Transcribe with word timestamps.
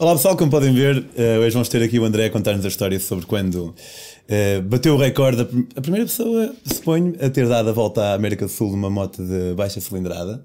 Olá 0.00 0.14
pessoal, 0.14 0.36
como 0.36 0.48
podem 0.48 0.72
ver, 0.72 0.96
uh, 0.96 1.40
hoje 1.40 1.54
vamos 1.54 1.68
ter 1.68 1.82
aqui 1.82 1.98
o 1.98 2.04
André 2.04 2.26
a 2.26 2.30
contar-nos 2.30 2.64
a 2.64 2.68
história 2.68 3.00
sobre 3.00 3.26
quando 3.26 3.74
uh, 3.74 4.62
bateu 4.62 4.94
o 4.94 4.96
recorde, 4.96 5.42
a 5.74 5.80
primeira 5.80 6.06
pessoa, 6.06 6.54
suponho, 6.64 7.16
a 7.20 7.28
ter 7.28 7.48
dado 7.48 7.70
a 7.70 7.72
volta 7.72 8.00
à 8.00 8.14
América 8.14 8.46
do 8.46 8.48
Sul 8.48 8.70
numa 8.70 8.88
moto 8.88 9.20
de 9.20 9.54
baixa 9.56 9.80
cilindrada 9.80 10.40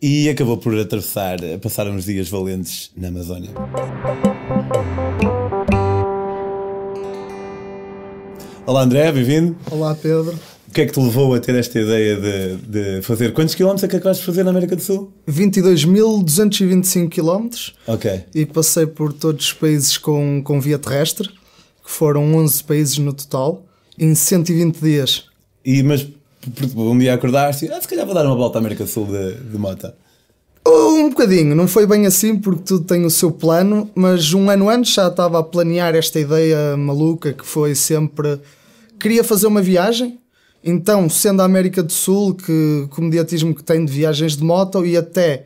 e 0.00 0.28
acabou 0.28 0.58
por 0.58 0.78
atravessar, 0.78 1.38
passar 1.60 1.88
uns 1.88 2.04
dias 2.04 2.28
valentes 2.28 2.92
na 2.96 3.08
Amazónia. 3.08 3.50
Olá 8.64 8.82
André, 8.82 9.10
bem-vindo. 9.10 9.56
Olá 9.72 9.92
Pedro. 9.96 10.38
O 10.74 10.76
que 10.76 10.80
é 10.80 10.86
que 10.86 10.92
te 10.92 10.98
levou 10.98 11.32
a 11.32 11.38
ter 11.38 11.54
esta 11.54 11.78
ideia 11.78 12.16
de, 12.16 12.56
de 12.96 13.02
fazer? 13.02 13.32
Quantos 13.32 13.54
quilómetros 13.54 13.84
é 13.84 13.86
que 13.86 13.94
acabaste 13.94 14.22
de 14.22 14.26
fazer 14.26 14.42
na 14.42 14.50
América 14.50 14.74
do 14.74 14.82
Sul? 14.82 15.12
22.225 15.28 17.08
quilómetros. 17.10 17.74
Ok. 17.86 18.24
E 18.34 18.44
passei 18.44 18.84
por 18.84 19.12
todos 19.12 19.46
os 19.46 19.52
países 19.52 19.96
com, 19.96 20.42
com 20.42 20.60
via 20.60 20.76
terrestre, 20.76 21.28
que 21.28 21.88
foram 21.88 22.34
11 22.34 22.64
países 22.64 22.98
no 22.98 23.12
total, 23.12 23.64
em 23.96 24.16
120 24.16 24.80
dias. 24.80 25.26
E, 25.64 25.80
mas 25.84 26.08
um 26.74 26.98
dia 26.98 27.14
acordaste 27.14 27.66
e 27.66 27.70
ah, 27.70 27.80
se 27.80 27.86
calhar 27.86 28.04
vou 28.04 28.12
dar 28.12 28.26
uma 28.26 28.34
volta 28.34 28.58
à 28.58 28.60
América 28.60 28.82
do 28.82 28.90
Sul 28.90 29.06
de, 29.06 29.34
de 29.52 29.56
moto. 29.56 29.92
Um 30.66 31.08
bocadinho, 31.08 31.54
não 31.54 31.68
foi 31.68 31.86
bem 31.86 32.04
assim 32.04 32.36
porque 32.36 32.64
tudo 32.64 32.84
tem 32.84 33.04
o 33.04 33.10
seu 33.10 33.30
plano, 33.30 33.88
mas 33.94 34.34
um 34.34 34.50
ano 34.50 34.68
antes 34.68 34.92
já 34.92 35.06
estava 35.06 35.38
a 35.38 35.42
planear 35.44 35.94
esta 35.94 36.18
ideia 36.18 36.76
maluca 36.76 37.32
que 37.32 37.46
foi 37.46 37.76
sempre. 37.76 38.40
Queria 38.98 39.22
fazer 39.22 39.46
uma 39.46 39.62
viagem, 39.62 40.18
então, 40.64 41.08
sendo 41.10 41.42
a 41.42 41.44
América 41.44 41.82
do 41.82 41.92
Sul, 41.92 42.34
que, 42.34 42.88
que 42.90 42.98
o 42.98 43.02
mediatismo 43.02 43.54
que 43.54 43.62
tem 43.62 43.84
de 43.84 43.92
viagens 43.92 44.36
de 44.36 44.42
moto 44.42 44.84
e 44.86 44.96
até 44.96 45.44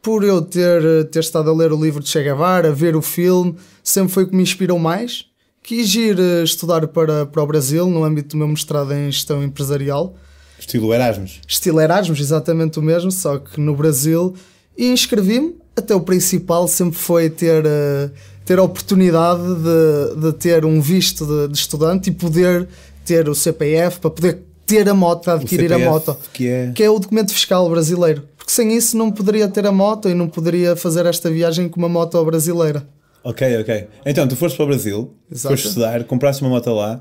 por 0.00 0.24
eu 0.24 0.42
ter, 0.42 1.08
ter 1.10 1.20
estado 1.20 1.50
a 1.50 1.54
ler 1.54 1.72
o 1.72 1.82
livro 1.82 2.02
de 2.02 2.08
Che 2.08 2.22
Guevara, 2.22 2.68
a 2.68 2.72
ver 2.72 2.96
o 2.96 3.02
filme, 3.02 3.54
sempre 3.82 4.12
foi 4.12 4.24
o 4.24 4.28
que 4.28 4.36
me 4.36 4.42
inspirou 4.42 4.78
mais. 4.78 5.26
Quis 5.62 5.94
ir 5.94 6.18
eh, 6.18 6.42
estudar 6.42 6.88
para, 6.88 7.24
para 7.24 7.42
o 7.42 7.46
Brasil 7.46 7.86
no 7.86 8.02
âmbito 8.02 8.30
do 8.30 8.36
meu 8.36 8.48
mestrado 8.48 8.92
em 8.92 9.10
gestão 9.10 9.42
empresarial. 9.44 10.16
Estilo 10.58 10.92
Erasmus. 10.92 11.40
Estilo 11.46 11.80
Erasmus, 11.80 12.18
exatamente 12.18 12.80
o 12.80 12.82
mesmo, 12.82 13.12
só 13.12 13.38
que 13.38 13.60
no 13.60 13.76
Brasil 13.76 14.34
e 14.76 14.88
inscrevi-me. 14.90 15.56
Até 15.74 15.94
o 15.94 16.00
principal 16.00 16.68
sempre 16.68 16.98
foi 16.98 17.30
ter, 17.30 17.64
uh, 17.64 18.10
ter 18.44 18.58
a 18.58 18.62
oportunidade 18.62 19.42
de, 19.42 20.20
de 20.20 20.32
ter 20.34 20.64
um 20.64 20.80
visto 20.80 21.24
de, 21.24 21.48
de, 21.48 21.58
estudante 21.58 22.10
e 22.10 22.12
poder 22.12 22.68
ter 23.04 23.28
o 23.28 23.34
CPF 23.34 24.00
para 24.00 24.10
poder 24.10 24.42
ter 24.66 24.88
a 24.88 24.94
moto, 24.94 25.30
adquirir 25.30 25.68
CPF, 25.68 25.86
a 25.86 25.90
moto, 25.90 26.16
que 26.32 26.48
é... 26.48 26.72
que 26.72 26.82
é 26.82 26.90
o 26.90 26.98
documento 26.98 27.32
fiscal 27.32 27.68
brasileiro. 27.68 28.28
Porque 28.36 28.52
sem 28.52 28.76
isso 28.76 28.96
não 28.96 29.10
poderia 29.10 29.48
ter 29.48 29.66
a 29.66 29.72
moto 29.72 30.08
e 30.08 30.14
não 30.14 30.28
poderia 30.28 30.74
fazer 30.76 31.06
esta 31.06 31.30
viagem 31.30 31.68
com 31.68 31.78
uma 31.78 31.88
moto 31.88 32.22
brasileira. 32.24 32.86
Ok, 33.24 33.60
ok. 33.60 33.86
Então, 34.04 34.26
tu 34.26 34.34
foste 34.34 34.56
para 34.56 34.64
o 34.64 34.68
Brasil, 34.68 35.14
Exato. 35.30 35.54
foste 35.54 35.68
estudar, 35.68 36.02
compraste 36.04 36.42
uma 36.42 36.50
moto 36.50 36.70
lá 36.70 37.00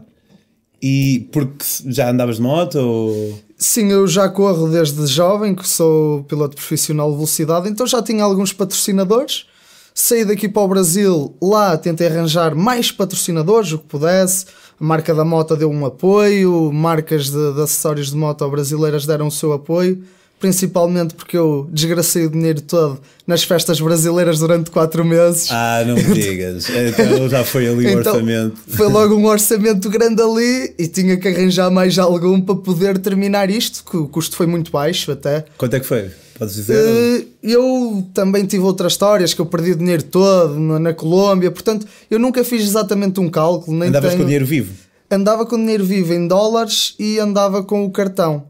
e 0.81 1.27
porque 1.31 1.63
já 1.87 2.09
andavas 2.09 2.37
de 2.37 2.41
moto? 2.41 2.75
Ou... 2.75 3.39
Sim, 3.57 3.91
eu 3.91 4.07
já 4.07 4.27
corro 4.27 4.67
desde 4.67 5.05
jovem, 5.05 5.53
que 5.53 5.67
sou 5.67 6.23
piloto 6.23 6.55
profissional 6.55 7.09
de 7.11 7.15
velocidade, 7.15 7.69
então 7.69 7.85
já 7.85 8.01
tinha 8.01 8.23
alguns 8.23 8.51
patrocinadores. 8.51 9.45
Saí 9.93 10.25
daqui 10.25 10.47
para 10.47 10.61
o 10.61 10.67
Brasil, 10.67 11.35
lá 11.41 11.77
tentei 11.77 12.07
arranjar 12.07 12.55
mais 12.55 12.91
patrocinadores, 12.91 13.71
o 13.71 13.77
que 13.77 13.85
pudesse. 13.85 14.45
A 14.79 14.83
marca 14.83 15.13
da 15.13 15.23
moto 15.23 15.55
deu 15.55 15.69
um 15.69 15.85
apoio, 15.85 16.71
marcas 16.71 17.29
de, 17.29 17.53
de 17.53 17.61
acessórios 17.61 18.09
de 18.09 18.15
moto 18.15 18.49
brasileiras 18.49 19.05
deram 19.05 19.27
o 19.27 19.31
seu 19.31 19.53
apoio 19.53 20.01
principalmente 20.41 21.13
porque 21.13 21.37
eu 21.37 21.69
desgracei 21.71 22.25
o 22.25 22.29
dinheiro 22.29 22.61
todo 22.61 22.99
nas 23.27 23.43
festas 23.43 23.79
brasileiras 23.79 24.39
durante 24.39 24.71
4 24.71 25.05
meses. 25.05 25.47
Ah, 25.51 25.83
não 25.85 25.95
me 25.95 26.03
digas. 26.03 26.67
Então 26.81 27.29
já 27.29 27.45
foi 27.45 27.67
ali 27.67 27.85
o 27.85 27.99
então, 27.99 28.13
orçamento. 28.13 28.57
Foi 28.67 28.87
logo 28.87 29.15
um 29.15 29.25
orçamento 29.25 29.87
grande 29.89 30.21
ali 30.21 30.73
e 30.79 30.87
tinha 30.87 31.15
que 31.15 31.27
arranjar 31.27 31.69
mais 31.69 31.97
algum 31.99 32.41
para 32.41 32.55
poder 32.55 32.97
terminar 32.97 33.49
isto, 33.49 33.85
que 33.85 33.95
o 33.95 34.07
custo 34.07 34.35
foi 34.35 34.47
muito 34.47 34.71
baixo 34.71 35.11
até. 35.11 35.45
Quanto 35.57 35.75
é 35.75 35.79
que 35.79 35.85
foi? 35.85 36.09
Podes 36.41 36.55
dizer? 36.55 36.75
Uh, 36.75 37.27
eu 37.43 38.07
também 38.15 38.45
tive 38.47 38.63
outras 38.63 38.93
histórias 38.93 39.31
que 39.31 39.41
eu 39.41 39.45
perdi 39.45 39.73
o 39.73 39.75
dinheiro 39.75 40.01
todo 40.01 40.59
na, 40.59 40.79
na 40.79 40.93
Colômbia, 40.93 41.51
portanto 41.51 41.85
eu 42.09 42.17
nunca 42.17 42.43
fiz 42.43 42.63
exatamente 42.63 43.19
um 43.19 43.29
cálculo. 43.29 43.77
Nem 43.77 43.89
Andavas 43.89 44.09
tenho... 44.09 44.21
com 44.21 44.25
dinheiro 44.25 44.45
vivo? 44.45 44.73
Andava 45.11 45.45
com 45.45 45.55
dinheiro 45.55 45.85
vivo 45.85 46.13
em 46.13 46.27
dólares 46.27 46.95
e 46.97 47.19
andava 47.19 47.63
com 47.63 47.85
o 47.85 47.91
cartão 47.91 48.49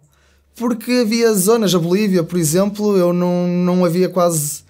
porque 0.55 0.91
havia 0.91 1.33
zonas, 1.33 1.73
a 1.73 1.79
Bolívia, 1.79 2.23
por 2.23 2.37
exemplo, 2.37 2.95
eu 2.95 3.11
não, 3.11 3.47
não 3.47 3.83
havia 3.83 4.07
quase 4.07 4.61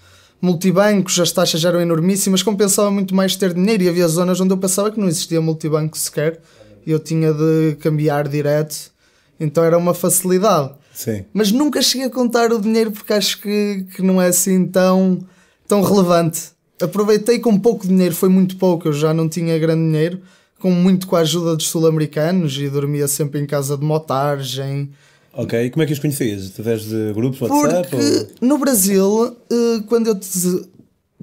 multibancos, 0.41 1.19
as 1.19 1.31
taxas 1.31 1.63
eram 1.65 1.81
enormíssimas, 1.81 2.41
compensava 2.41 2.89
muito 2.89 3.13
mais 3.13 3.35
ter 3.35 3.53
dinheiro 3.53 3.83
e 3.83 3.89
havia 3.89 4.07
zonas 4.07 4.39
onde 4.39 4.53
eu 4.53 4.57
pensava 4.57 4.89
que 4.89 4.99
não 4.99 5.07
existia 5.07 5.41
multibanco 5.41 5.97
sequer 5.97 6.39
e 6.85 6.91
eu 6.91 6.99
tinha 6.99 7.33
de 7.33 7.75
cambiar 7.81 8.27
direto, 8.27 8.91
então 9.39 9.63
era 9.63 9.77
uma 9.77 9.93
facilidade. 9.93 10.71
Sim. 11.03 11.25
Mas 11.33 11.51
nunca 11.51 11.81
cheguei 11.81 12.05
a 12.05 12.09
contar 12.11 12.51
o 12.51 12.61
dinheiro 12.61 12.91
porque 12.91 13.11
acho 13.11 13.41
que, 13.41 13.85
que 13.95 14.03
não 14.03 14.21
é 14.21 14.27
assim 14.27 14.67
tão, 14.67 15.19
tão 15.67 15.81
relevante. 15.81 16.51
Aproveitei 16.79 17.39
com 17.39 17.57
pouco 17.57 17.87
dinheiro, 17.87 18.13
foi 18.13 18.29
muito 18.29 18.55
pouco, 18.57 18.87
eu 18.87 18.93
já 18.93 19.11
não 19.11 19.27
tinha 19.27 19.57
grande 19.57 19.83
dinheiro, 19.83 20.21
com 20.59 20.69
muito 20.69 21.07
com 21.07 21.15
a 21.15 21.21
ajuda 21.21 21.55
dos 21.55 21.67
sul-americanos 21.69 22.55
e 22.57 22.69
dormia 22.69 23.07
sempre 23.07 23.39
em 23.39 23.47
casa 23.47 23.75
de 23.75 23.83
motagem 23.83 24.91
Ok, 25.33 25.65
e 25.65 25.69
como 25.69 25.81
é 25.81 25.85
que 25.85 25.93
os 25.93 25.99
conhecias? 25.99 26.47
Através 26.47 26.83
de 26.83 27.13
grupos, 27.13 27.39
WhatsApp? 27.39 27.89
Porque 27.89 28.05
ou... 28.05 28.47
no 28.47 28.57
Brasil, 28.57 29.37
eh, 29.49 29.81
quando 29.87 30.07
eu, 30.07 30.19
te, 30.19 30.69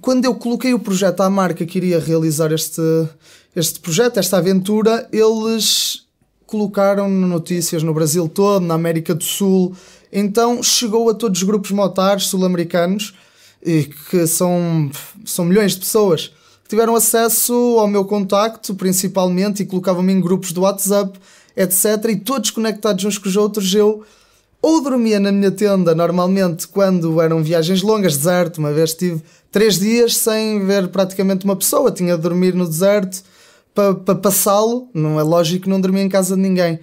quando 0.01 0.25
eu 0.25 0.35
coloquei 0.35 0.73
o 0.73 0.79
projeto 0.79 1.21
à 1.21 1.29
marca 1.29 1.67
que 1.67 1.77
iria 1.77 2.01
realizar 2.01 2.51
este, 2.51 2.81
este 3.55 3.79
projeto, 3.81 4.19
esta 4.19 4.39
aventura, 4.39 5.07
eles 5.13 6.08
colocaram 6.49 7.09
notícias 7.11 7.83
no 7.83 7.95
Brasil 7.95 8.29
todo, 8.29 8.65
na 8.65 8.75
América 8.75 9.15
do 9.15 9.23
Sul. 9.23 9.77
Então 10.11 10.63
chegou 10.63 11.09
a 11.11 11.15
todos 11.15 11.43
os 11.43 11.47
grupos 11.47 11.71
motares 11.71 12.25
sul-americanos, 12.25 13.15
que 14.11 14.27
são, 14.27 14.91
são 15.27 15.45
milhões 15.45 15.73
de 15.73 15.81
pessoas, 15.81 16.33
que 16.65 16.71
tiveram 16.71 16.97
acesso 16.97 17.53
ao 17.79 17.87
meu 17.87 18.05
contacto, 18.05 18.75
principalmente, 18.75 19.63
e 19.63 19.67
colocavam-me 19.67 20.13
em 20.13 20.21
grupos 20.21 20.51
do 20.51 20.63
WhatsApp 20.63 21.19
etc. 21.55 22.05
E 22.09 22.17
todos 22.17 22.51
conectados 22.51 23.05
uns 23.05 23.19
com 23.19 23.29
os 23.29 23.37
outros, 23.37 23.75
eu 23.75 24.03
ou 24.63 24.81
dormia 24.83 25.21
na 25.21 25.31
minha 25.31 25.51
tenda 25.51 25.95
normalmente 25.95 26.67
quando 26.67 27.21
eram 27.21 27.43
viagens 27.43 27.83
longas, 27.83 28.17
deserto. 28.17 28.59
Uma 28.59 28.73
vez 28.73 28.95
tive 28.95 29.23
três 29.53 29.79
dias 29.79 30.17
sem 30.17 30.65
ver 30.65 30.89
praticamente 30.89 31.45
uma 31.45 31.57
pessoa, 31.57 31.93
tinha 31.93 32.17
de 32.17 32.23
dormir 32.23 32.55
no 32.55 32.67
deserto 32.67 33.23
para 33.79 33.95
pa 33.95 34.15
passá-lo. 34.17 34.89
Não 34.93 35.21
é 35.21 35.23
lógico 35.23 35.65
que 35.65 35.69
não 35.69 35.81
dormia 35.81 36.03
em 36.03 36.09
casa 36.09 36.35
de 36.35 36.43
ninguém 36.43 36.81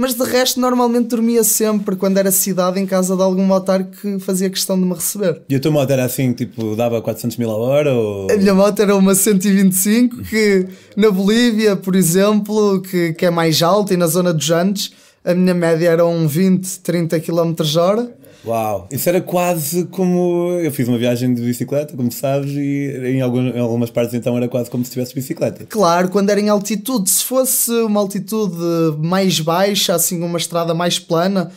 mas 0.00 0.14
de 0.14 0.22
resto 0.22 0.60
normalmente 0.60 1.08
dormia 1.08 1.42
sempre 1.42 1.96
quando 1.96 2.18
era 2.18 2.30
cidade 2.30 2.78
em 2.78 2.86
casa 2.86 3.16
de 3.16 3.20
algum 3.20 3.42
motar 3.42 3.82
que 3.82 4.20
fazia 4.20 4.48
questão 4.48 4.78
de 4.78 4.86
me 4.86 4.94
receber. 4.94 5.42
E 5.48 5.56
a 5.56 5.58
tua 5.58 5.72
moto 5.72 5.90
era 5.90 6.04
assim, 6.04 6.32
tipo, 6.32 6.76
dava 6.76 7.02
400 7.02 7.36
mil 7.36 7.50
a 7.50 7.56
hora? 7.56 7.92
Ou... 7.92 8.30
A 8.30 8.36
minha 8.36 8.54
moto 8.54 8.78
era 8.78 8.94
uma 8.94 9.12
125 9.12 10.18
que 10.22 10.68
na 10.96 11.10
Bolívia, 11.10 11.74
por 11.74 11.96
exemplo, 11.96 12.80
que, 12.80 13.12
que 13.14 13.26
é 13.26 13.30
mais 13.30 13.60
alta 13.60 13.92
e 13.92 13.96
na 13.96 14.06
zona 14.06 14.32
dos 14.32 14.48
Andes, 14.52 14.92
a 15.24 15.34
minha 15.34 15.52
média 15.52 15.88
era 15.88 16.06
um 16.06 16.28
20, 16.28 16.78
30 16.78 17.18
km 17.18 17.54
hora. 17.76 18.16
Uau, 18.48 18.88
isso 18.90 19.08
era 19.08 19.20
quase 19.20 19.84
como. 19.84 20.52
Eu 20.62 20.72
fiz 20.72 20.88
uma 20.88 20.96
viagem 20.96 21.34
de 21.34 21.42
bicicleta, 21.42 21.94
como 21.94 22.10
sabes, 22.10 22.50
e 22.52 23.16
em, 23.16 23.20
algumas, 23.20 23.54
em 23.54 23.58
algumas 23.58 23.90
partes 23.90 24.14
então 24.14 24.36
era 24.36 24.48
quase 24.48 24.70
como 24.70 24.84
se 24.84 24.90
tivesse 24.90 25.14
bicicleta. 25.14 25.66
Claro, 25.66 26.08
quando 26.08 26.30
era 26.30 26.40
em 26.40 26.48
altitude. 26.48 27.10
Se 27.10 27.24
fosse 27.24 27.70
uma 27.82 28.00
altitude 28.00 28.56
mais 28.98 29.38
baixa, 29.38 29.94
assim, 29.94 30.22
uma 30.22 30.38
estrada 30.38 30.72
mais 30.72 30.98
plana, 30.98 31.52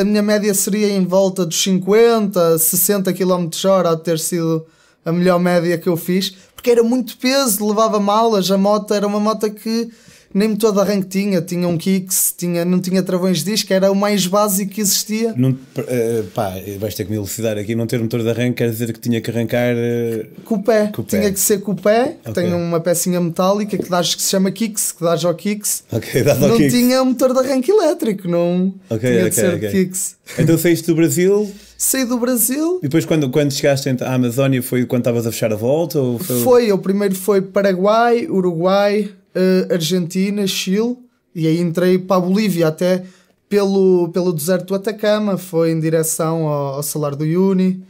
a 0.00 0.04
minha 0.04 0.22
média 0.22 0.54
seria 0.54 0.88
em 0.88 1.04
volta 1.04 1.44
dos 1.44 1.62
50, 1.62 2.58
60 2.58 3.12
km 3.12 3.48
hora, 3.66 3.90
a 3.90 3.96
ter 3.96 4.18
sido 4.18 4.64
a 5.04 5.12
melhor 5.12 5.38
média 5.38 5.76
que 5.76 5.88
eu 5.88 5.96
fiz, 5.96 6.34
porque 6.54 6.70
era 6.70 6.82
muito 6.82 7.18
peso, 7.18 7.66
levava 7.66 8.00
malas. 8.00 8.50
A 8.50 8.56
moto 8.56 8.94
era 8.94 9.06
uma 9.06 9.20
moto 9.20 9.50
que 9.50 9.90
nem 10.32 10.48
motor 10.48 10.72
de 10.72 10.80
arranque 10.80 11.08
tinha, 11.08 11.42
tinha 11.42 11.66
um 11.66 11.76
Kicks, 11.76 12.34
tinha, 12.36 12.64
não 12.64 12.80
tinha 12.80 13.02
travões 13.02 13.38
de 13.38 13.50
disco, 13.50 13.72
era 13.72 13.90
o 13.90 13.94
mais 13.94 14.26
básico 14.26 14.72
que 14.72 14.80
existia. 14.80 15.34
Não, 15.36 15.50
uh, 15.50 16.24
pá, 16.34 16.54
vais 16.78 16.94
ter 16.94 17.04
que 17.04 17.10
me 17.10 17.16
elucidar 17.16 17.58
aqui, 17.58 17.74
não 17.74 17.86
ter 17.86 18.00
motor 18.00 18.22
de 18.22 18.30
arranque 18.30 18.58
quer 18.58 18.70
dizer 18.70 18.92
que 18.92 19.00
tinha 19.00 19.20
que 19.20 19.30
arrancar 19.30 19.74
uh, 19.74 20.26
com, 20.44 20.54
o 20.56 20.62
pé. 20.62 20.86
com 20.94 21.02
o 21.02 21.04
pé. 21.04 21.18
Tinha 21.18 21.32
que 21.32 21.40
ser 21.40 21.60
com 21.60 21.72
o 21.72 21.76
pé, 21.76 22.16
okay. 22.20 22.32
tem 22.32 22.54
uma 22.54 22.80
pecinha 22.80 23.20
metálica 23.20 23.76
que, 23.76 23.90
dás, 23.90 24.14
que 24.14 24.22
se 24.22 24.28
chama 24.28 24.50
Kicks, 24.50 24.92
que 24.92 25.02
dás 25.02 25.24
ao 25.24 25.34
Kicks. 25.34 25.84
Okay, 25.92 26.22
dá 26.22 26.34
não 26.36 26.56
kicks. 26.56 26.72
tinha 26.72 27.04
motor 27.04 27.32
de 27.32 27.40
arranque 27.40 27.70
elétrico, 27.70 28.28
não 28.28 28.72
okay, 28.88 29.10
tinha 29.10 29.30
de 29.30 29.34
ser. 29.34 29.70
Kicks. 29.70 30.16
Então 30.38 30.56
saíste 30.56 30.86
do 30.86 30.94
Brasil 30.94 31.50
saí 31.76 32.04
do 32.04 32.18
Brasil. 32.18 32.78
E 32.80 32.82
depois, 32.82 33.06
quando, 33.06 33.30
quando 33.30 33.50
chegaste 33.50 33.88
à 33.88 34.14
Amazónia, 34.14 34.62
foi 34.62 34.84
quando 34.84 35.00
estavas 35.00 35.26
a 35.26 35.32
fechar 35.32 35.50
a 35.50 35.56
volta? 35.56 35.98
Ou 35.98 36.18
foi... 36.18 36.40
foi, 36.40 36.72
o 36.72 36.78
primeiro 36.78 37.14
foi 37.14 37.40
Paraguai, 37.40 38.26
Uruguai, 38.28 39.10
uh, 39.34 39.72
Argentina, 39.72 40.46
Chile, 40.46 40.96
e 41.34 41.46
aí 41.46 41.60
entrei 41.60 41.98
para 41.98 42.16
a 42.16 42.20
Bolívia, 42.20 42.68
até 42.68 43.04
pelo, 43.48 44.08
pelo 44.10 44.32
deserto 44.32 44.66
do 44.66 44.74
Atacama, 44.74 45.36
foi 45.36 45.72
em 45.72 45.80
direção 45.80 46.46
ao, 46.46 46.74
ao 46.74 46.82
Salar 46.82 47.14
do 47.14 47.24
Uyuni, 47.24 47.84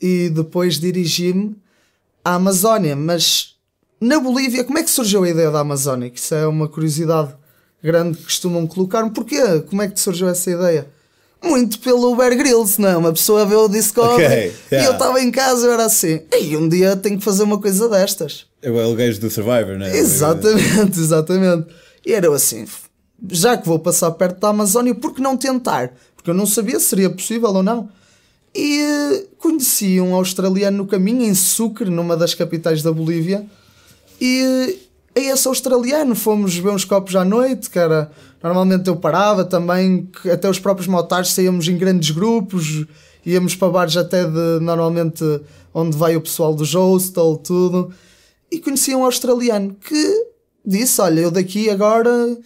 e 0.00 0.28
depois 0.28 0.78
dirigi-me 0.78 1.56
à 2.24 2.34
Amazónia, 2.34 2.94
mas 2.94 3.56
na 4.00 4.20
Bolívia, 4.20 4.62
como 4.64 4.78
é 4.78 4.82
que 4.82 4.90
surgiu 4.90 5.24
a 5.24 5.28
ideia 5.28 5.50
da 5.50 5.60
Amazónia? 5.60 6.10
Que 6.10 6.18
Isso 6.18 6.34
é 6.34 6.46
uma 6.46 6.68
curiosidade 6.68 7.34
grande 7.82 8.18
que 8.18 8.24
costumam 8.24 8.66
colocar-me. 8.66 9.10
Porquê? 9.10 9.60
Como 9.62 9.80
é 9.80 9.88
que 9.88 9.98
surgiu 9.98 10.28
essa 10.28 10.50
ideia? 10.50 10.86
Muito 11.42 11.78
pelo 11.80 12.16
Bear 12.16 12.36
Grylls, 12.36 12.80
não 12.80 12.88
é? 12.88 12.96
Uma 12.96 13.12
pessoa 13.12 13.44
vê 13.46 13.54
o 13.54 13.68
Discovery 13.68 14.24
Ok, 14.24 14.54
e 14.70 14.74
yeah. 14.74 14.88
eu 14.88 14.92
estava 14.92 15.20
em 15.20 15.30
casa 15.30 15.64
e 15.64 15.68
eu 15.68 15.72
era 15.72 15.84
assim, 15.84 16.20
e 16.40 16.56
um 16.56 16.68
dia 16.68 16.96
tenho 16.96 17.18
que 17.18 17.24
fazer 17.24 17.42
uma 17.42 17.60
coisa 17.60 17.88
destas. 17.88 18.46
É 18.62 18.70
o 18.70 18.94
gajo 18.94 19.20
do 19.20 19.30
Survivor, 19.30 19.78
não 19.78 19.86
é? 19.86 19.96
Exatamente, 19.96 20.98
exatamente. 20.98 21.66
E 22.04 22.12
era 22.12 22.26
eu 22.26 22.32
assim, 22.32 22.66
já 23.30 23.56
que 23.56 23.66
vou 23.66 23.78
passar 23.78 24.10
perto 24.12 24.40
da 24.40 24.48
Amazónia, 24.48 24.94
por 24.94 25.14
que 25.14 25.20
não 25.20 25.36
tentar? 25.36 25.92
Porque 26.16 26.30
eu 26.30 26.34
não 26.34 26.46
sabia 26.46 26.80
se 26.80 26.86
seria 26.86 27.10
possível 27.10 27.50
ou 27.50 27.62
não. 27.62 27.88
E 28.54 28.80
eh, 28.80 29.24
conheci 29.38 30.00
um 30.00 30.14
australiano 30.14 30.78
no 30.78 30.86
caminho, 30.86 31.22
em 31.22 31.34
Sucre, 31.34 31.90
numa 31.90 32.16
das 32.16 32.34
capitais 32.34 32.82
da 32.82 32.90
Bolívia. 32.90 33.44
E 34.20 34.78
a 35.16 35.20
esse 35.20 35.48
australiano 35.48 36.14
fomos 36.14 36.56
ver 36.56 36.68
uns 36.68 36.84
copos 36.84 37.16
à 37.16 37.24
noite, 37.24 37.70
que 37.70 37.78
era. 37.78 38.10
Normalmente 38.42 38.86
eu 38.86 38.96
parava 38.96 39.44
também, 39.44 40.06
que 40.06 40.30
até 40.30 40.48
os 40.48 40.58
próprios 40.58 40.86
motares 40.86 41.32
saíamos 41.32 41.66
em 41.66 41.76
grandes 41.78 42.10
grupos, 42.10 42.84
íamos 43.24 43.56
para 43.56 43.72
bares 43.72 43.96
até 43.96 44.24
de 44.24 44.60
normalmente 44.60 45.24
onde 45.72 45.96
vai 45.96 46.16
o 46.16 46.20
pessoal 46.20 46.54
do 46.54 46.64
hostel, 46.64 47.40
tudo. 47.42 47.90
E 48.52 48.60
conheci 48.60 48.94
um 48.94 49.04
australiano 49.04 49.74
que 49.74 50.26
disse: 50.64 51.00
Olha, 51.00 51.20
eu 51.20 51.30
daqui 51.30 51.70
agora 51.70 52.36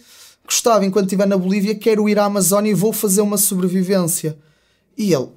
gostava, 0.45 0.85
enquanto 0.85 1.05
estiver 1.05 1.27
na 1.27 1.37
Bolívia, 1.37 1.75
quero 1.75 2.07
ir 2.07 2.17
à 2.17 2.25
Amazónia 2.25 2.71
e 2.71 2.73
vou 2.73 2.93
fazer 2.93 3.21
uma 3.21 3.37
sobrevivência. 3.37 4.37
E 4.97 5.13
ele: 5.13 5.27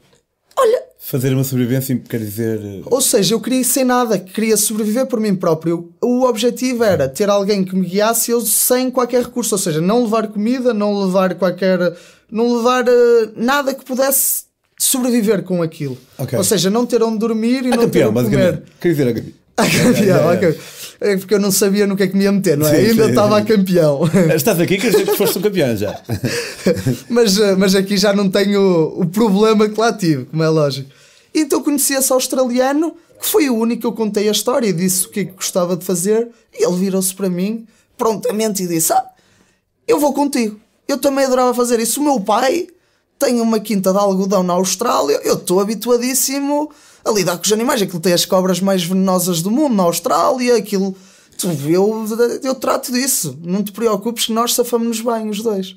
Olha, 0.59 0.83
Fazer 0.99 1.35
uma 1.35 1.45
sobrevivência 1.45 2.01
quer 2.09 2.19
dizer. 2.19 2.59
eh, 2.65 2.81
ou 2.87 3.01
seja, 3.01 3.35
eu 3.35 3.41
queria 3.41 3.61
ir 3.61 3.65
sem 3.65 3.85
nada, 3.85 4.19
queria 4.19 4.57
sobreviver 4.57 5.05
por 5.07 5.21
mim 5.21 5.35
próprio. 5.37 5.93
O 6.03 6.23
objetivo 6.25 6.83
era 6.83 7.07
ter 7.09 7.29
alguém 7.29 7.63
que 7.65 7.77
me 7.77 7.87
guiasse 7.87 8.31
eu 8.31 8.41
sem 8.41 8.91
qualquer 8.91 9.23
recurso, 9.25 9.55
ou 9.55 9.59
seja, 9.59 9.81
não 9.83 10.05
levar 10.05 10.29
comida, 10.29 10.73
não 10.73 10.99
levar 11.05 11.35
qualquer. 11.35 11.79
não 12.31 12.57
levar 12.57 12.87
eh, 12.89 13.29
nada 13.37 13.75
que 13.75 13.85
pudesse 13.85 14.45
sobreviver 14.79 15.43
com 15.43 15.63
aquilo. 15.63 15.97
Ok. 16.19 16.37
Ou 16.39 16.45
seja, 16.45 16.71
não 16.71 16.87
ter 16.87 17.03
onde 17.03 17.19
dormir 17.19 17.65
e 17.65 17.69
A 17.69 17.77
não 17.77 17.79
ter 17.79 17.85
campeão, 17.85 18.11
onde 18.11 18.23
comer. 18.25 18.37
basicamente. 18.53 18.73
Quer 18.81 18.89
dizer, 18.89 19.35
a 19.57 19.65
campeão. 19.67 19.87
A 19.87 19.93
campeão, 19.93 20.05
Yeah, 20.05 20.05
yeah, 20.05 20.49
ok. 20.49 20.61
É 21.01 21.17
porque 21.17 21.35
eu 21.35 21.41
não 21.41 21.51
sabia 21.51 21.87
no 21.87 21.97
que 21.97 22.05
é 22.05 22.07
que 22.07 22.17
me 22.17 22.25
ia 22.25 22.33
meter, 22.33 22.57
não 22.57 22.67
é? 22.67 22.71
Sim, 22.71 22.91
Ainda 22.91 23.05
sim, 23.05 23.11
estava 23.11 23.39
a 23.39 23.45
campeão. 23.45 24.01
Estás 24.35 24.59
aqui, 24.61 24.79
quer 24.79 24.91
dizer 24.91 25.05
que 25.05 25.17
foste 25.17 25.39
um 25.39 25.43
campeão 25.43 25.77
já. 25.77 26.01
mas, 27.11 27.37
mas 27.59 27.75
aqui 27.75 27.97
já 27.97 28.13
não 28.13 28.31
tenho 28.31 28.61
o, 28.61 29.03
o 29.03 29.07
problema 29.07 29.69
que 29.69 29.79
lá 29.79 29.93
tive, 29.93 30.25
como 30.27 30.43
é 30.43 30.49
lógico. 30.49 30.91
Então 31.35 31.63
conheci 31.63 31.95
esse 31.95 32.13
australiano, 32.13 32.95
que 33.21 33.27
foi 33.27 33.51
o 33.51 33.57
único 33.57 33.83
que 33.83 33.87
eu 33.87 33.93
contei 33.93 34.29
a 34.29 34.33
história 34.33 34.69
e 34.69 34.73
disse 34.73 35.07
o 35.07 35.11
que 35.11 35.21
é 35.21 35.25
que 35.25 35.33
gostava 35.33 35.77
de 35.77 35.85
fazer, 35.85 36.29
e 36.53 36.65
ele 36.65 36.77
virou-se 36.77 37.13
para 37.15 37.29
mim 37.29 37.67
prontamente 37.99 38.63
e 38.63 38.67
disse: 38.67 38.93
Ah, 38.93 39.05
eu 39.87 39.99
vou 39.99 40.13
contigo. 40.13 40.59
Eu 40.87 40.99
também 40.99 41.25
adorava 41.25 41.53
fazer 41.53 41.81
isso. 41.81 42.01
O 42.01 42.05
meu 42.05 42.21
pai 42.21 42.69
tem 43.19 43.41
uma 43.41 43.59
quinta 43.59 43.93
de 43.93 43.99
algodão 43.99 44.43
na 44.43 44.55
Austrália, 44.55 45.21
eu 45.25 45.35
estou 45.35 45.61
habituadíssimo 45.61 46.71
a 47.05 47.11
lidar 47.11 47.37
com 47.37 47.45
os 47.45 47.53
animais. 47.53 47.83
Aquilo 47.83 48.01
tem 48.01 48.13
as 48.13 48.25
cobras 48.25 48.61
mais 48.61 48.83
venenosas 48.85 49.43
do 49.43 49.51
mundo 49.51 49.75
na 49.75 49.83
Austrália, 49.85 50.57
aquilo. 50.57 50.95
Tu, 51.37 51.49
eu, 51.69 52.07
eu 52.43 52.55
trato 52.55 52.93
disso. 52.93 53.37
Não 53.43 53.63
te 53.63 53.73
preocupes 53.73 54.27
que 54.27 54.33
nós 54.33 54.55
safamos-nos 54.55 55.01
bem, 55.01 55.29
os 55.29 55.43
dois. 55.43 55.77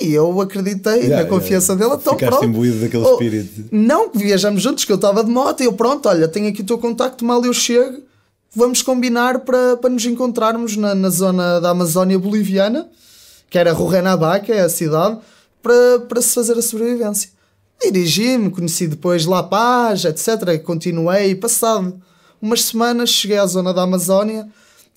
E 0.00 0.12
eu 0.12 0.40
acreditei 0.40 1.02
Yeah, 1.02 1.22
na 1.22 1.28
confiança 1.28 1.72
yeah. 1.72 1.86
dele. 1.88 2.00
Então, 2.00 2.14
Ficaste 2.14 2.30
pronto. 2.38 2.44
imbuído 2.46 2.80
daquele 2.80 3.04
Oh, 3.04 3.12
espírito. 3.12 3.64
Não, 3.70 4.08
que 4.08 4.18
viajamos 4.18 4.60
juntos, 4.62 4.84
que 4.84 4.90
eu 4.92 4.96
estava 4.96 5.22
de 5.22 5.30
moto 5.30 5.60
e 5.62 5.66
eu, 5.66 5.72
pronto, 5.72 6.08
olha, 6.08 6.26
tenho 6.26 6.48
aqui 6.48 6.62
o 6.62 6.64
teu 6.64 6.78
contacto, 6.78 7.24
mal 7.24 7.44
eu 7.44 7.52
chego, 7.52 7.98
vamos 8.54 8.82
combinar 8.82 9.40
para, 9.40 9.76
para 9.76 9.90
nos 9.90 10.04
encontrarmos 10.04 10.76
na, 10.76 10.94
na 10.96 11.10
zona 11.10 11.60
da 11.60 11.70
Amazónia 11.70 12.18
boliviana, 12.18 12.88
que 13.48 13.56
era 13.56 13.72
Rurrenabaca, 13.72 14.46
que 14.46 14.52
é 14.52 14.62
a 14.62 14.68
cidade, 14.68 15.18
para, 15.62 16.00
para 16.08 16.20
se 16.20 16.34
fazer 16.34 16.58
a 16.58 16.62
sobrevivência. 16.62 17.30
Dirigi-me, 17.92 18.50
conheci 18.50 18.86
depois 18.86 19.26
La 19.26 19.42
Paz, 19.42 20.04
etc. 20.04 20.60
Continuei, 20.62 21.30
e 21.30 21.34
passado 21.34 21.94
umas 22.40 22.62
semanas 22.64 23.08
cheguei 23.10 23.38
à 23.38 23.46
zona 23.46 23.72
da 23.72 23.82
Amazónia 23.82 24.46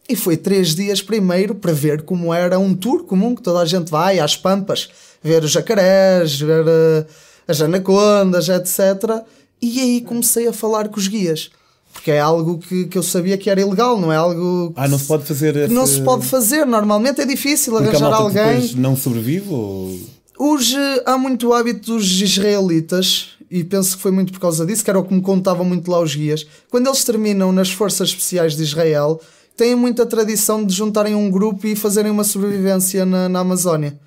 e 0.10 0.16
foi 0.16 0.36
três 0.36 0.76
dias 0.76 1.02
primeiro 1.02 1.56
para 1.56 1.72
ver 1.72 2.02
como 2.02 2.34
era 2.34 2.60
um 2.60 2.74
tour 2.76 3.04
comum 3.04 3.34
que 3.36 3.42
toda 3.42 3.60
a 3.60 3.66
gente 3.66 3.90
vai 3.90 4.20
às 4.20 4.36
pampas, 4.36 4.90
ver 5.24 5.44
os 5.44 5.52
jacarés, 5.52 6.40
ver 6.40 6.66
eh, 6.68 7.06
as 7.48 7.62
anacondas, 7.62 8.50
etc. 8.50 9.24
E 9.62 9.80
aí 9.80 10.02
comecei 10.02 10.48
a 10.48 10.54
falar 10.54 10.90
com 10.90 11.00
os 11.00 11.08
guias, 11.08 11.50
porque 11.94 12.12
é 12.12 12.20
algo 12.20 12.58
que, 12.58 12.86
que 12.86 12.98
eu 12.98 13.04
sabia 13.04 13.38
que 13.38 13.50
era 13.50 13.62
ilegal, 13.62 13.98
não 14.00 14.12
é 14.12 14.16
algo 14.18 14.70
que 14.74 14.80
Ah, 14.80 14.88
não 14.88 15.00
se 15.00 15.06
pode 15.06 15.24
fazer 15.24 15.56
esse... 15.56 15.74
não 15.74 15.88
se 15.88 16.02
pode 16.02 16.26
fazer. 16.26 16.66
Normalmente 16.66 17.22
é 17.22 17.26
difícil 17.26 17.74
Porque 17.74 17.90
arranjar 17.90 18.14
alguém. 18.14 18.44
depois 18.46 18.76
não 18.76 18.96
sobrevive 18.96 19.50
ou... 19.50 19.98
Eh, 20.40 21.04
há 21.06 21.18
muito 21.18 21.52
hábito 21.52 21.94
dos 21.94 22.22
israelitas, 22.22 23.30
e 23.50 23.64
penso 23.64 23.96
que 23.96 24.02
foi 24.02 24.12
muito 24.12 24.32
por 24.32 24.40
causa 24.40 24.66
disso, 24.66 24.84
que 24.84 24.90
era 24.90 25.00
o 25.00 25.04
que 25.04 25.14
me 25.14 25.22
contavam 25.22 25.66
muito 25.66 25.90
lá 25.90 26.00
os 26.00 26.16
guias. 26.16 26.46
Quando 26.70 26.88
eles 26.88 27.04
terminam 27.04 27.52
nas 27.52 27.72
forças 27.72 28.10
especiais 28.10 28.56
de 28.56 28.64
Israel, 28.64 29.20
têm 29.56 29.76
muita 29.76 30.06
tradição 30.06 30.64
de 30.64 30.74
juntarem 30.74 31.16
um 31.16 31.32
grupo 31.32 31.66
e 31.66 31.76
fazerem 31.76 32.12
uma 32.12 32.24
sobrevivência 32.24 33.06
na, 33.06 33.28
na 33.28 33.40
Amazónia. 33.40 34.00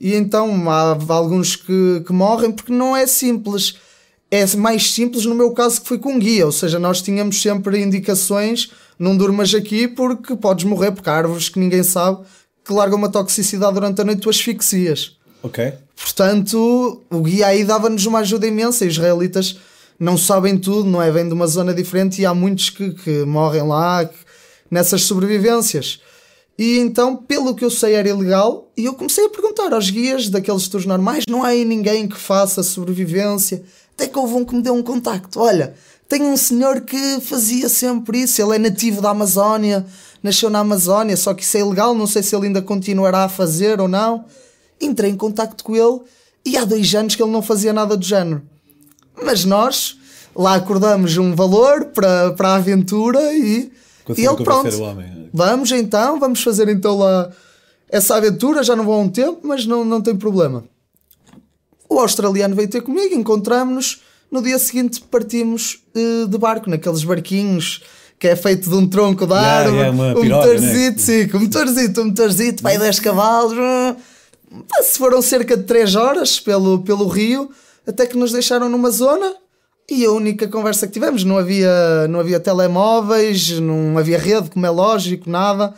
E 0.00 0.14
então 0.14 0.70
há 0.70 0.96
alguns 1.08 1.56
que, 1.56 2.02
que 2.06 2.12
morrem 2.12 2.52
porque 2.52 2.72
não 2.72 2.96
é 2.96 3.06
simples. 3.06 3.76
É 4.30 4.44
mais 4.56 4.92
simples 4.92 5.24
no 5.24 5.34
meu 5.34 5.52
caso 5.52 5.80
que 5.80 5.88
fui 5.88 5.98
com 5.98 6.18
guia, 6.18 6.46
ou 6.46 6.52
seja, 6.52 6.78
nós 6.78 7.00
tínhamos 7.00 7.40
sempre 7.40 7.80
indicações, 7.80 8.70
não 8.98 9.16
durmas 9.16 9.54
aqui 9.54 9.86
porque 9.86 10.34
podes 10.36 10.64
morrer, 10.64 10.92
porque 10.92 11.08
há 11.08 11.14
árvores 11.14 11.48
que 11.48 11.58
ninguém 11.58 11.82
sabe 11.82 12.24
que 12.64 12.72
largam 12.72 12.98
uma 12.98 13.08
toxicidade 13.08 13.74
durante 13.74 14.00
a 14.00 14.04
noite, 14.04 14.22
tu 14.22 14.30
asfixias. 14.30 15.16
Ok. 15.44 15.74
Portanto, 15.94 17.02
o 17.10 17.20
guia 17.20 17.48
aí 17.48 17.64
dava-nos 17.64 18.06
uma 18.06 18.20
ajuda 18.20 18.46
imensa. 18.46 18.86
Israelitas 18.86 19.58
não 20.00 20.16
sabem 20.16 20.56
tudo, 20.56 20.88
não 20.88 21.00
é? 21.02 21.10
Vêm 21.10 21.28
de 21.28 21.34
uma 21.34 21.46
zona 21.46 21.74
diferente 21.74 22.20
e 22.22 22.26
há 22.26 22.32
muitos 22.34 22.70
que, 22.70 22.90
que 22.92 23.24
morrem 23.24 23.62
lá 23.62 24.06
que- 24.06 24.14
nessas 24.70 25.02
sobrevivências. 25.02 26.00
E 26.58 26.78
então, 26.78 27.14
pelo 27.16 27.54
que 27.54 27.64
eu 27.64 27.70
sei, 27.70 27.94
era 27.94 28.08
ilegal. 28.08 28.70
E 28.76 28.86
eu 28.86 28.94
comecei 28.94 29.26
a 29.26 29.28
perguntar 29.28 29.72
aos 29.74 29.90
guias 29.90 30.30
daqueles 30.30 30.66
tours 30.66 30.86
normais: 30.86 31.24
não 31.28 31.42
há 31.44 31.48
aí 31.48 31.64
ninguém 31.64 32.08
que 32.08 32.16
faça 32.16 32.62
sobrevivência? 32.62 33.62
Até 33.94 34.08
que 34.08 34.18
houve 34.18 34.34
um 34.34 34.44
que 34.44 34.54
me 34.54 34.62
deu 34.62 34.74
um 34.74 34.82
contacto. 34.82 35.40
Olha, 35.40 35.74
tenho 36.08 36.24
um 36.26 36.36
senhor 36.36 36.80
que 36.80 37.20
fazia 37.20 37.68
sempre 37.68 38.22
isso. 38.22 38.40
Ele 38.40 38.56
é 38.56 38.58
nativo 38.58 39.02
da 39.02 39.10
Amazónia, 39.10 39.84
nasceu 40.22 40.48
na 40.48 40.60
Amazónia, 40.60 41.16
só 41.16 41.34
que 41.34 41.42
isso 41.42 41.56
é 41.56 41.60
ilegal. 41.60 41.94
Não 41.94 42.06
sei 42.06 42.22
se 42.22 42.34
ele 42.34 42.46
ainda 42.46 42.62
continuará 42.62 43.24
a 43.24 43.28
fazer 43.28 43.80
ou 43.80 43.88
não. 43.88 44.24
Entrei 44.80 45.10
em 45.10 45.16
contacto 45.16 45.64
com 45.64 45.74
ele 45.74 46.00
e 46.44 46.56
há 46.56 46.64
dois 46.64 46.94
anos 46.94 47.14
que 47.14 47.22
ele 47.22 47.32
não 47.32 47.42
fazia 47.42 47.72
nada 47.72 47.96
do 47.96 48.04
género. 48.04 48.42
Mas 49.22 49.44
nós 49.44 49.98
lá 50.34 50.56
acordamos 50.56 51.16
um 51.16 51.34
valor 51.34 51.86
para, 51.86 52.32
para 52.32 52.48
a 52.50 52.54
aventura 52.56 53.20
e, 53.32 53.72
e 54.16 54.26
ele 54.26 54.44
pronto. 54.44 54.82
homem. 54.82 55.30
Vamos 55.32 55.70
então, 55.72 56.18
vamos 56.18 56.42
fazer 56.42 56.68
então 56.68 56.98
lá 56.98 57.30
essa 57.88 58.16
aventura. 58.16 58.62
Já 58.62 58.76
não 58.76 58.84
vou 58.84 58.94
há 58.94 58.98
um 58.98 59.08
tempo, 59.08 59.40
mas 59.42 59.64
não, 59.66 59.84
não 59.84 60.00
tem 60.00 60.16
problema. 60.16 60.64
O 61.88 61.98
australiano 61.98 62.54
veio 62.54 62.68
ter 62.68 62.82
comigo, 62.82 63.14
encontramos-nos. 63.14 64.02
No 64.30 64.42
dia 64.42 64.58
seguinte 64.58 65.00
partimos 65.00 65.82
eh, 65.94 66.26
de 66.26 66.38
barco, 66.38 66.68
naqueles 66.68 67.04
barquinhos 67.04 67.82
que 68.18 68.28
é 68.28 68.34
feito 68.34 68.70
de 68.70 68.74
um 68.74 68.88
tronco 68.88 69.26
de 69.26 69.32
Yeah, 69.32 69.58
árvore, 69.58 69.76
yeah, 69.76 69.94
uma 69.94 70.18
um 70.18 70.20
piroga, 70.22 70.46
motorzito, 70.46 71.00
sim, 71.00 71.28
com 71.28 71.36
um 71.36 71.40
motorzito, 71.42 72.00
um 72.00 72.04
motorzito, 72.06 72.62
vai 72.62 72.78
10 72.78 73.00
cavalos. 73.00 73.52
hum. 73.52 73.96
Se 74.82 74.98
foram 74.98 75.20
cerca 75.22 75.56
de 75.56 75.64
3 75.64 75.94
horas 75.96 76.38
pelo, 76.40 76.80
pelo 76.80 77.06
rio, 77.08 77.50
até 77.86 78.06
que 78.06 78.16
nos 78.16 78.32
deixaram 78.32 78.68
numa 78.68 78.90
zona 78.90 79.34
e 79.90 80.04
a 80.04 80.10
única 80.10 80.48
conversa 80.48 80.86
que 80.86 80.92
tivemos, 80.94 81.24
não 81.24 81.36
havia, 81.36 82.06
não 82.08 82.20
havia 82.20 82.40
telemóveis, 82.40 83.50
não 83.60 83.98
havia 83.98 84.18
rede, 84.18 84.50
como 84.50 84.64
é 84.66 84.70
lógico, 84.70 85.28
nada. 85.28 85.74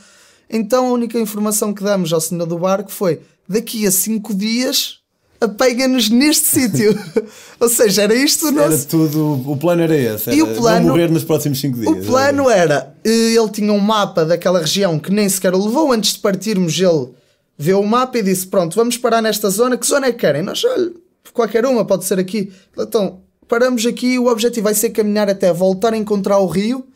Então 0.48 0.86
a 0.88 0.92
única 0.92 1.18
informação 1.18 1.72
que 1.74 1.82
damos 1.82 2.12
ao 2.12 2.20
senhor 2.20 2.46
do 2.46 2.58
barco 2.58 2.90
foi: 2.90 3.20
daqui 3.48 3.86
a 3.86 3.90
5 3.90 4.32
dias 4.34 4.98
apega-nos 5.40 6.08
neste 6.08 6.46
sítio. 6.46 6.96
Ou 7.60 7.68
seja, 7.68 8.02
era 8.02 8.14
isto 8.14 8.46
o 8.46 8.48
Era 8.58 8.70
nosso. 8.70 8.86
tudo... 8.88 9.42
O 9.50 9.56
plano 9.56 9.82
era 9.82 9.96
esse. 9.96 10.30
E 10.30 10.42
o 10.42 10.46
era 10.46 10.56
plano- 10.56 10.88
morrer 10.88 11.10
nos 11.10 11.24
próximos 11.24 11.60
5 11.60 11.78
dias. 11.78 11.92
O 11.92 12.06
plano 12.06 12.48
era, 12.48 12.94
eh, 13.04 13.34
ele 13.34 13.48
tinha 13.50 13.72
um 13.72 13.78
mapa 13.80 14.24
daquela 14.24 14.60
região 14.60 14.98
que 14.98 15.10
nem 15.12 15.28
sequer 15.28 15.52
o 15.54 15.62
levou. 15.64 15.92
Antes 15.92 16.12
de 16.14 16.20
partirmos, 16.20 16.78
ele 16.80 17.08
viu 17.56 17.80
o 17.80 17.86
mapa 17.86 18.18
e 18.18 18.22
disse: 18.22 18.46
Pronto, 18.46 18.74
vamos 18.76 18.96
parar 18.96 19.22
nesta 19.22 19.48
zona. 19.50 19.76
Que 19.76 19.86
zona 19.86 20.06
é 20.06 20.12
que 20.12 20.18
querem? 20.18 20.42
Nós, 20.42 20.62
olha, 20.64 20.92
qualquer 21.32 21.64
uma, 21.66 21.84
pode 21.84 22.04
ser 22.04 22.18
aqui. 22.18 22.52
Então, 22.76 23.20
paramos 23.48 23.84
aqui. 23.86 24.18
O 24.18 24.26
objetivo 24.26 24.64
vai 24.64 24.74
ser 24.74 24.90
caminhar 24.90 25.28
até 25.28 25.52
voltar 25.52 25.92
a 25.92 25.96
encontrar 25.96 26.38
o 26.38 26.46
rio, 26.46 26.86